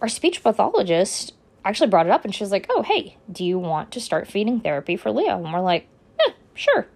our 0.00 0.08
speech 0.08 0.42
pathologist 0.42 1.34
actually 1.64 1.90
brought 1.90 2.06
it 2.06 2.12
up 2.12 2.24
and 2.24 2.34
she 2.34 2.42
was 2.42 2.50
like, 2.50 2.66
oh, 2.70 2.82
hey, 2.82 3.16
do 3.30 3.44
you 3.44 3.58
want 3.58 3.90
to 3.92 4.00
start 4.00 4.28
feeding 4.28 4.60
therapy 4.60 4.96
for 4.96 5.10
Leo? 5.10 5.36
And 5.36 5.52
we're 5.52 5.60
like, 5.60 5.86
eh, 6.20 6.32
sure. 6.54 6.86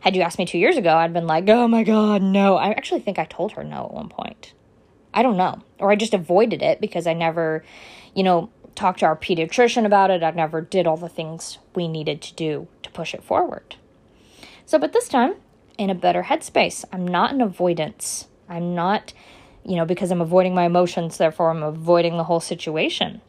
Had 0.00 0.16
you 0.16 0.22
asked 0.22 0.38
me 0.38 0.46
two 0.46 0.58
years 0.58 0.76
ago, 0.76 0.94
I'd 0.94 1.12
been 1.12 1.26
like, 1.26 1.48
oh 1.48 1.68
my 1.68 1.84
God, 1.84 2.22
no. 2.22 2.56
I 2.56 2.70
actually 2.70 3.00
think 3.00 3.18
I 3.18 3.24
told 3.24 3.52
her 3.52 3.64
no 3.64 3.84
at 3.84 3.94
one 3.94 4.08
point. 4.08 4.52
I 5.14 5.22
don't 5.22 5.36
know. 5.36 5.62
Or 5.78 5.90
I 5.90 5.96
just 5.96 6.14
avoided 6.14 6.62
it 6.62 6.80
because 6.80 7.06
I 7.06 7.12
never, 7.12 7.64
you 8.14 8.22
know, 8.22 8.50
talked 8.74 9.00
to 9.00 9.06
our 9.06 9.16
pediatrician 9.16 9.84
about 9.84 10.10
it. 10.10 10.22
I 10.22 10.30
never 10.30 10.60
did 10.60 10.86
all 10.86 10.96
the 10.96 11.08
things 11.08 11.58
we 11.74 11.88
needed 11.88 12.22
to 12.22 12.34
do 12.34 12.68
to 12.82 12.90
push 12.90 13.14
it 13.14 13.22
forward. 13.22 13.76
So, 14.64 14.78
but 14.78 14.92
this 14.92 15.08
time, 15.08 15.34
in 15.78 15.90
a 15.90 15.94
better 15.94 16.24
headspace. 16.24 16.84
I'm 16.92 17.06
not 17.06 17.32
in 17.32 17.40
avoidance. 17.40 18.28
I'm 18.48 18.74
not, 18.74 19.12
you 19.64 19.76
know, 19.76 19.84
because 19.84 20.10
I'm 20.10 20.20
avoiding 20.20 20.54
my 20.54 20.64
emotions, 20.64 21.18
therefore 21.18 21.50
I'm 21.50 21.62
avoiding 21.62 22.16
the 22.16 22.24
whole 22.24 22.40
situation. 22.40 23.20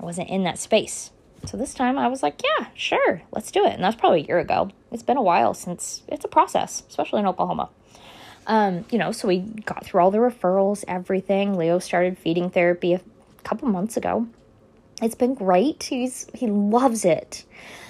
I 0.00 0.04
wasn't 0.04 0.30
in 0.30 0.44
that 0.44 0.58
space. 0.58 1.10
So 1.44 1.56
this 1.56 1.74
time 1.74 1.98
I 1.98 2.08
was 2.08 2.22
like, 2.22 2.42
yeah, 2.42 2.66
sure, 2.74 3.22
let's 3.32 3.50
do 3.50 3.64
it. 3.64 3.74
And 3.74 3.84
that's 3.84 3.96
probably 3.96 4.22
a 4.22 4.26
year 4.26 4.38
ago. 4.38 4.70
It's 4.90 5.02
been 5.02 5.16
a 5.16 5.22
while 5.22 5.54
since 5.54 6.02
it's 6.08 6.24
a 6.24 6.28
process, 6.28 6.82
especially 6.88 7.20
in 7.20 7.26
Oklahoma. 7.26 7.68
Um, 8.46 8.84
you 8.90 8.98
know, 8.98 9.12
so 9.12 9.28
we 9.28 9.40
got 9.40 9.84
through 9.84 10.00
all 10.00 10.10
the 10.10 10.18
referrals, 10.18 10.84
everything. 10.88 11.56
Leo 11.56 11.78
started 11.78 12.18
feeding 12.18 12.50
therapy 12.50 12.94
a 12.94 13.00
couple 13.44 13.68
months 13.68 13.96
ago. 13.96 14.26
It's 15.02 15.14
been 15.14 15.34
great. 15.34 15.84
He's 15.84 16.26
he 16.32 16.46
loves 16.46 17.04
it. 17.04 17.44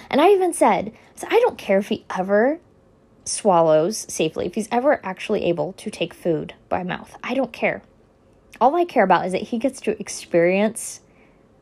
And 0.09 0.19
I 0.19 0.29
even 0.29 0.53
said, 0.53 0.93
so 1.15 1.27
I 1.29 1.39
don't 1.39 1.57
care 1.57 1.79
if 1.79 1.89
he 1.89 2.05
ever 2.15 2.59
swallows 3.27 4.05
safely, 4.11 4.45
if 4.45 4.55
he's 4.55 4.69
ever 4.71 4.99
actually 5.03 5.45
able 5.45 5.73
to 5.73 5.89
take 5.89 6.13
food 6.13 6.53
by 6.69 6.83
mouth. 6.83 7.17
I 7.23 7.33
don't 7.33 7.53
care. 7.53 7.81
All 8.59 8.75
I 8.75 8.85
care 8.85 9.03
about 9.03 9.25
is 9.25 9.33
that 9.33 9.43
he 9.43 9.57
gets 9.57 9.79
to 9.81 9.99
experience 9.99 11.01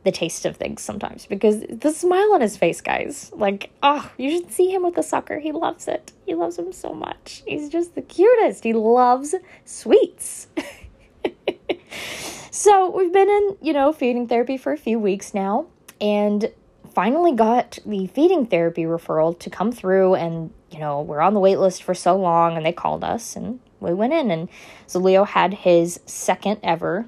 the 0.06 0.12
taste 0.12 0.46
of 0.46 0.56
things 0.56 0.84
sometimes 0.84 1.26
because 1.26 1.62
the 1.62 1.92
smile 1.92 2.34
on 2.34 2.40
his 2.40 2.56
face, 2.56 2.80
guys. 2.80 3.32
Like, 3.34 3.72
oh, 3.82 4.10
you 4.18 4.30
should 4.30 4.52
see 4.52 4.72
him 4.72 4.84
with 4.84 4.96
the 4.96 5.04
sucker. 5.04 5.40
He 5.40 5.52
loves 5.52 5.88
it. 5.88 6.12
He 6.26 6.36
loves 6.36 6.58
him 6.58 6.72
so 6.72 6.94
much. 6.94 7.44
He's 7.46 7.70
just 7.70 7.96
the 7.96 8.04
cutest. 8.04 8.64
He 8.64 8.74
loves 8.74 9.34
sweets. 9.66 10.48
so 12.52 12.96
we've 12.96 13.12
been 13.12 13.30
in, 13.30 13.58
you 13.62 13.74
know, 13.74 13.92
feeding 13.92 14.28
therapy 14.28 14.58
for 14.58 14.72
a 14.72 14.78
few 14.78 15.00
weeks 15.00 15.34
now 15.34 15.66
and 16.00 16.52
finally 16.94 17.34
got 17.34 17.80
the 17.86 18.08
feeding 18.08 18.46
therapy 18.46 18.84
referral 18.84 19.38
to 19.40 19.50
come 19.50 19.72
through 19.72 20.16
and, 20.16 20.52
you 20.76 20.82
know, 20.82 21.02
we're 21.02 21.22
on 21.22 21.34
the 21.34 21.40
wait 21.40 21.58
list 21.58 21.84
for 21.84 21.94
so 21.94 22.18
long 22.18 22.58
and 22.58 22.66
they 22.66 22.74
called 22.74 23.02
us 23.02 23.38
and 23.38 23.62
we 23.80 23.94
went 23.94 24.12
in 24.12 24.30
and 24.30 24.50
so 24.88 25.00
Leo 25.00 25.24
had 25.24 25.54
his 25.54 26.02
second 26.06 26.60
ever 26.64 27.06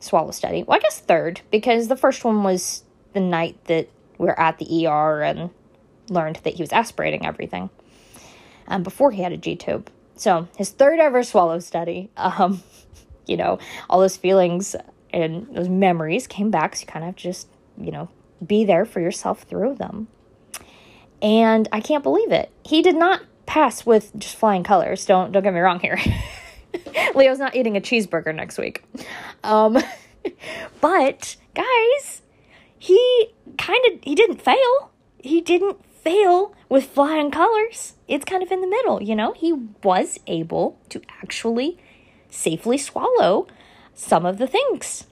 swallow 0.00 0.32
study. 0.32 0.64
Well, 0.64 0.76
I 0.76 0.80
guess 0.80 0.98
third, 0.98 1.40
because 1.52 1.86
the 1.86 1.96
first 1.96 2.24
one 2.24 2.42
was 2.42 2.82
the 3.12 3.20
night 3.20 3.56
that 3.66 3.88
we 4.18 4.26
are 4.28 4.38
at 4.38 4.58
the 4.58 4.86
ER 4.88 5.22
and 5.22 5.50
learned 6.10 6.40
that 6.42 6.54
he 6.54 6.62
was 6.62 6.72
aspirating 6.72 7.24
everything 7.24 7.70
um, 8.66 8.82
before 8.82 9.12
he 9.12 9.22
had 9.22 9.30
a 9.30 9.36
G 9.36 9.54
tube. 9.54 9.90
So 10.16 10.48
his 10.56 10.70
third 10.70 10.98
ever 10.98 11.22
swallow 11.22 11.60
study, 11.60 12.10
um, 12.16 12.64
you 13.26 13.36
know, 13.36 13.60
all 13.88 14.00
those 14.00 14.16
feelings 14.16 14.74
and 15.12 15.46
those 15.54 15.68
memories 15.68 16.26
came 16.26 16.50
back. 16.50 16.74
So 16.74 16.80
you 16.80 16.86
kind 16.88 17.04
of 17.04 17.14
just, 17.14 17.46
you 17.78 17.92
know, 17.92 18.08
be 18.44 18.64
there 18.64 18.84
for 18.84 18.98
yourself 18.98 19.42
through 19.42 19.76
them. 19.76 20.08
And 21.24 21.68
I 21.72 21.80
can't 21.80 22.02
believe 22.02 22.30
it. 22.30 22.50
He 22.64 22.82
did 22.82 22.96
not 22.96 23.22
pass 23.46 23.86
with 23.86 24.12
just 24.16 24.36
flying 24.36 24.62
colors. 24.62 25.06
Don't 25.06 25.32
don't 25.32 25.42
get 25.42 25.54
me 25.54 25.60
wrong 25.60 25.80
here. 25.80 25.98
Leo's 27.14 27.38
not 27.38 27.56
eating 27.56 27.76
a 27.76 27.80
cheeseburger 27.80 28.34
next 28.34 28.58
week. 28.58 28.84
Um, 29.42 29.78
but 30.82 31.36
guys, 31.54 32.20
he 32.78 33.30
kind 33.56 33.80
of 33.90 34.00
he 34.02 34.14
didn't 34.14 34.42
fail. 34.42 34.90
He 35.18 35.40
didn't 35.40 35.82
fail 36.04 36.54
with 36.68 36.84
flying 36.84 37.30
colors. 37.30 37.94
It's 38.06 38.26
kind 38.26 38.42
of 38.42 38.52
in 38.52 38.60
the 38.60 38.66
middle, 38.66 39.02
you 39.02 39.16
know? 39.16 39.32
He 39.32 39.54
was 39.82 40.20
able 40.26 40.78
to 40.90 41.00
actually 41.22 41.78
safely 42.28 42.76
swallow 42.76 43.46
some 43.94 44.26
of 44.26 44.36
the 44.36 44.46
things. 44.46 45.06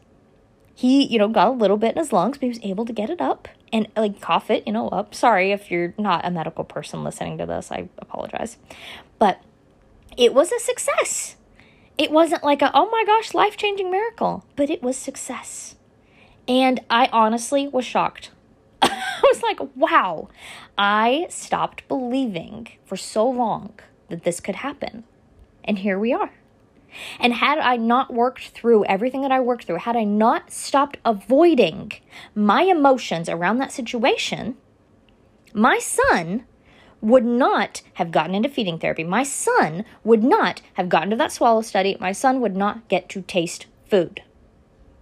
He, 0.82 1.06
you 1.06 1.16
know, 1.16 1.28
got 1.28 1.46
a 1.46 1.52
little 1.52 1.76
bit 1.76 1.92
in 1.92 1.98
his 1.98 2.12
lungs, 2.12 2.38
but 2.38 2.42
he 2.42 2.48
was 2.48 2.58
able 2.64 2.84
to 2.86 2.92
get 2.92 3.08
it 3.08 3.20
up 3.20 3.46
and 3.72 3.86
like 3.96 4.20
cough 4.20 4.50
it, 4.50 4.66
you 4.66 4.72
know, 4.72 4.88
up. 4.88 5.14
Sorry 5.14 5.52
if 5.52 5.70
you're 5.70 5.94
not 5.96 6.26
a 6.26 6.30
medical 6.32 6.64
person 6.64 7.04
listening 7.04 7.38
to 7.38 7.46
this. 7.46 7.70
I 7.70 7.88
apologize. 7.98 8.56
But 9.20 9.40
it 10.16 10.34
was 10.34 10.50
a 10.50 10.58
success. 10.58 11.36
It 11.96 12.10
wasn't 12.10 12.42
like 12.42 12.62
a, 12.62 12.72
oh 12.74 12.90
my 12.90 13.04
gosh, 13.06 13.32
life 13.32 13.56
changing 13.56 13.92
miracle, 13.92 14.44
but 14.56 14.70
it 14.70 14.82
was 14.82 14.96
success. 14.96 15.76
And 16.48 16.80
I 16.90 17.08
honestly 17.12 17.68
was 17.68 17.84
shocked. 17.84 18.32
I 18.82 19.22
was 19.22 19.40
like, 19.40 19.60
wow, 19.76 20.30
I 20.76 21.28
stopped 21.30 21.86
believing 21.86 22.66
for 22.84 22.96
so 22.96 23.30
long 23.30 23.74
that 24.08 24.24
this 24.24 24.40
could 24.40 24.56
happen. 24.56 25.04
And 25.62 25.78
here 25.78 25.96
we 25.96 26.12
are. 26.12 26.32
And 27.18 27.34
had 27.34 27.58
I 27.58 27.76
not 27.76 28.12
worked 28.12 28.48
through 28.48 28.84
everything 28.84 29.22
that 29.22 29.32
I 29.32 29.40
worked 29.40 29.64
through, 29.64 29.78
had 29.78 29.96
I 29.96 30.04
not 30.04 30.50
stopped 30.50 30.98
avoiding 31.04 31.92
my 32.34 32.62
emotions 32.62 33.28
around 33.28 33.58
that 33.58 33.72
situation, 33.72 34.56
my 35.54 35.78
son 35.78 36.44
would 37.00 37.24
not 37.24 37.82
have 37.94 38.12
gotten 38.12 38.34
into 38.34 38.48
feeding 38.48 38.78
therapy. 38.78 39.04
My 39.04 39.24
son 39.24 39.84
would 40.04 40.22
not 40.22 40.62
have 40.74 40.88
gotten 40.88 41.10
to 41.10 41.16
that 41.16 41.32
swallow 41.32 41.62
study. 41.62 41.96
My 42.00 42.12
son 42.12 42.40
would 42.40 42.56
not 42.56 42.88
get 42.88 43.08
to 43.10 43.22
taste 43.22 43.66
food 43.88 44.22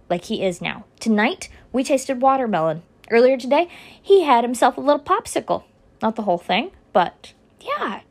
like 0.09 0.25
he 0.25 0.43
is 0.43 0.61
now. 0.61 0.85
Tonight, 0.99 1.47
we 1.71 1.83
tasted 1.83 2.21
watermelon. 2.21 2.83
Earlier 3.09 3.37
today, 3.37 3.69
he 3.99 4.23
had 4.23 4.43
himself 4.43 4.77
a 4.77 4.81
little 4.81 5.01
popsicle. 5.01 5.63
Not 6.01 6.15
the 6.15 6.23
whole 6.23 6.37
thing, 6.37 6.71
but 6.91 7.33
yeah. 7.61 8.01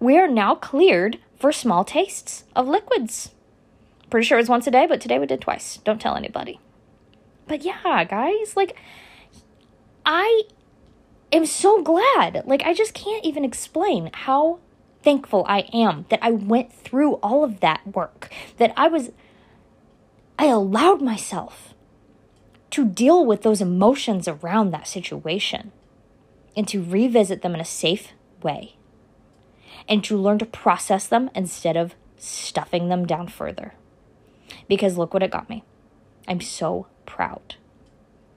We 0.00 0.18
are 0.18 0.28
now 0.28 0.54
cleared 0.54 1.18
for 1.44 1.52
small 1.52 1.84
tastes 1.84 2.44
of 2.56 2.66
liquids. 2.66 3.32
Pretty 4.08 4.26
sure 4.26 4.38
it 4.38 4.40
was 4.40 4.48
once 4.48 4.66
a 4.66 4.70
day, 4.70 4.86
but 4.86 4.98
today 4.98 5.18
we 5.18 5.26
did 5.26 5.42
twice. 5.42 5.76
Don't 5.84 6.00
tell 6.00 6.16
anybody. 6.16 6.58
But 7.46 7.62
yeah, 7.62 8.02
guys, 8.04 8.56
like, 8.56 8.74
I 10.06 10.44
am 11.30 11.44
so 11.44 11.82
glad. 11.82 12.44
Like, 12.46 12.62
I 12.62 12.72
just 12.72 12.94
can't 12.94 13.26
even 13.26 13.44
explain 13.44 14.08
how 14.14 14.60
thankful 15.02 15.44
I 15.46 15.68
am 15.70 16.06
that 16.08 16.20
I 16.22 16.30
went 16.30 16.72
through 16.72 17.16
all 17.16 17.44
of 17.44 17.60
that 17.60 17.94
work, 17.94 18.32
that 18.56 18.72
I 18.74 18.88
was, 18.88 19.12
I 20.38 20.46
allowed 20.46 21.02
myself 21.02 21.74
to 22.70 22.86
deal 22.86 23.22
with 23.22 23.42
those 23.42 23.60
emotions 23.60 24.26
around 24.26 24.70
that 24.70 24.88
situation 24.88 25.72
and 26.56 26.66
to 26.68 26.82
revisit 26.82 27.42
them 27.42 27.52
in 27.52 27.60
a 27.60 27.66
safe 27.66 28.14
way 28.42 28.73
and 29.88 30.02
to 30.04 30.16
learn 30.16 30.38
to 30.38 30.46
process 30.46 31.06
them 31.06 31.30
instead 31.34 31.76
of 31.76 31.94
stuffing 32.16 32.88
them 32.88 33.06
down 33.06 33.28
further. 33.28 33.74
Because 34.68 34.96
look 34.96 35.12
what 35.12 35.22
it 35.22 35.30
got 35.30 35.50
me. 35.50 35.64
I'm 36.26 36.40
so 36.40 36.86
proud 37.06 37.56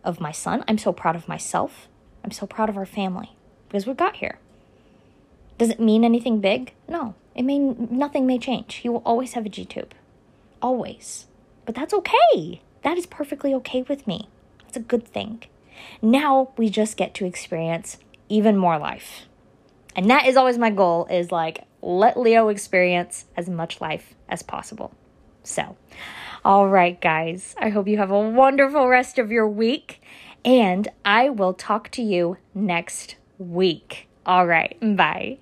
of 0.04 0.20
my 0.20 0.32
son. 0.32 0.64
I'm 0.68 0.78
so 0.78 0.92
proud 0.92 1.16
of 1.16 1.28
myself. 1.28 1.88
I'm 2.24 2.32
so 2.32 2.46
proud 2.46 2.70
of 2.70 2.78
our 2.78 2.86
family 2.86 3.36
because 3.68 3.88
we 3.88 3.94
got 3.94 4.18
here. 4.18 4.40
Does 5.58 5.70
it 5.70 5.80
mean 5.80 6.04
anything 6.04 6.40
big? 6.40 6.74
No. 6.88 7.16
It 7.34 7.44
may 7.44 7.60
nothing 7.60 8.26
may 8.26 8.40
change. 8.40 8.76
He 8.76 8.90
will 8.90 9.04
always 9.06 9.34
have 9.34 9.46
a 9.46 9.50
G 9.50 9.66
tube. 9.66 9.94
Always. 10.62 11.28
But 11.66 11.76
that's 11.76 11.94
okay. 11.94 12.62
That 12.84 12.98
is 12.98 13.06
perfectly 13.06 13.54
okay 13.56 13.84
with 13.84 14.08
me. 14.08 14.30
That's 14.64 14.78
a 14.78 14.82
good 14.82 15.08
thing. 15.08 15.44
Now 16.02 16.50
we 16.58 16.70
just 16.70 16.98
get 16.98 17.14
to 17.16 17.26
experience 17.26 17.98
even 18.30 18.58
more 18.58 18.78
life. 18.78 19.27
And 19.98 20.12
that 20.12 20.28
is 20.28 20.38
always 20.38 20.60
my 20.60 20.70
goal 20.70 21.08
is 21.08 21.32
like 21.32 21.66
let 21.82 22.20
Leo 22.20 22.50
experience 22.50 23.26
as 23.36 23.50
much 23.50 23.82
life 23.82 24.16
as 24.30 24.44
possible. 24.44 24.94
So, 25.44 25.76
all 26.46 26.70
right 26.70 27.00
guys, 27.02 27.56
I 27.58 27.70
hope 27.70 27.88
you 27.88 27.98
have 27.98 28.12
a 28.12 28.30
wonderful 28.30 28.88
rest 28.88 29.18
of 29.18 29.32
your 29.32 29.48
week 29.48 30.02
and 30.46 30.88
I 31.04 31.30
will 31.30 31.54
talk 31.54 31.90
to 31.92 32.04
you 32.04 32.38
next 32.54 33.16
week. 33.40 34.08
All 34.26 34.46
right, 34.46 34.78
bye. 34.96 35.40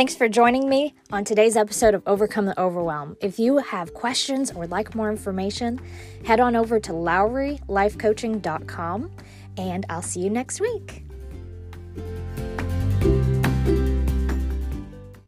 Thanks 0.00 0.16
for 0.16 0.30
joining 0.30 0.66
me 0.66 0.94
on 1.12 1.24
today's 1.24 1.58
episode 1.58 1.92
of 1.92 2.02
Overcome 2.06 2.46
the 2.46 2.58
Overwhelm. 2.58 3.18
If 3.20 3.38
you 3.38 3.58
have 3.58 3.92
questions 3.92 4.50
or 4.50 4.60
would 4.60 4.70
like 4.70 4.94
more 4.94 5.10
information, 5.10 5.78
head 6.24 6.40
on 6.40 6.56
over 6.56 6.80
to 6.80 6.92
LowryLifeCoaching.com 6.92 9.10
and 9.58 9.84
I'll 9.90 10.00
see 10.00 10.20
you 10.20 10.30
next 10.30 10.58
week. 10.58 11.04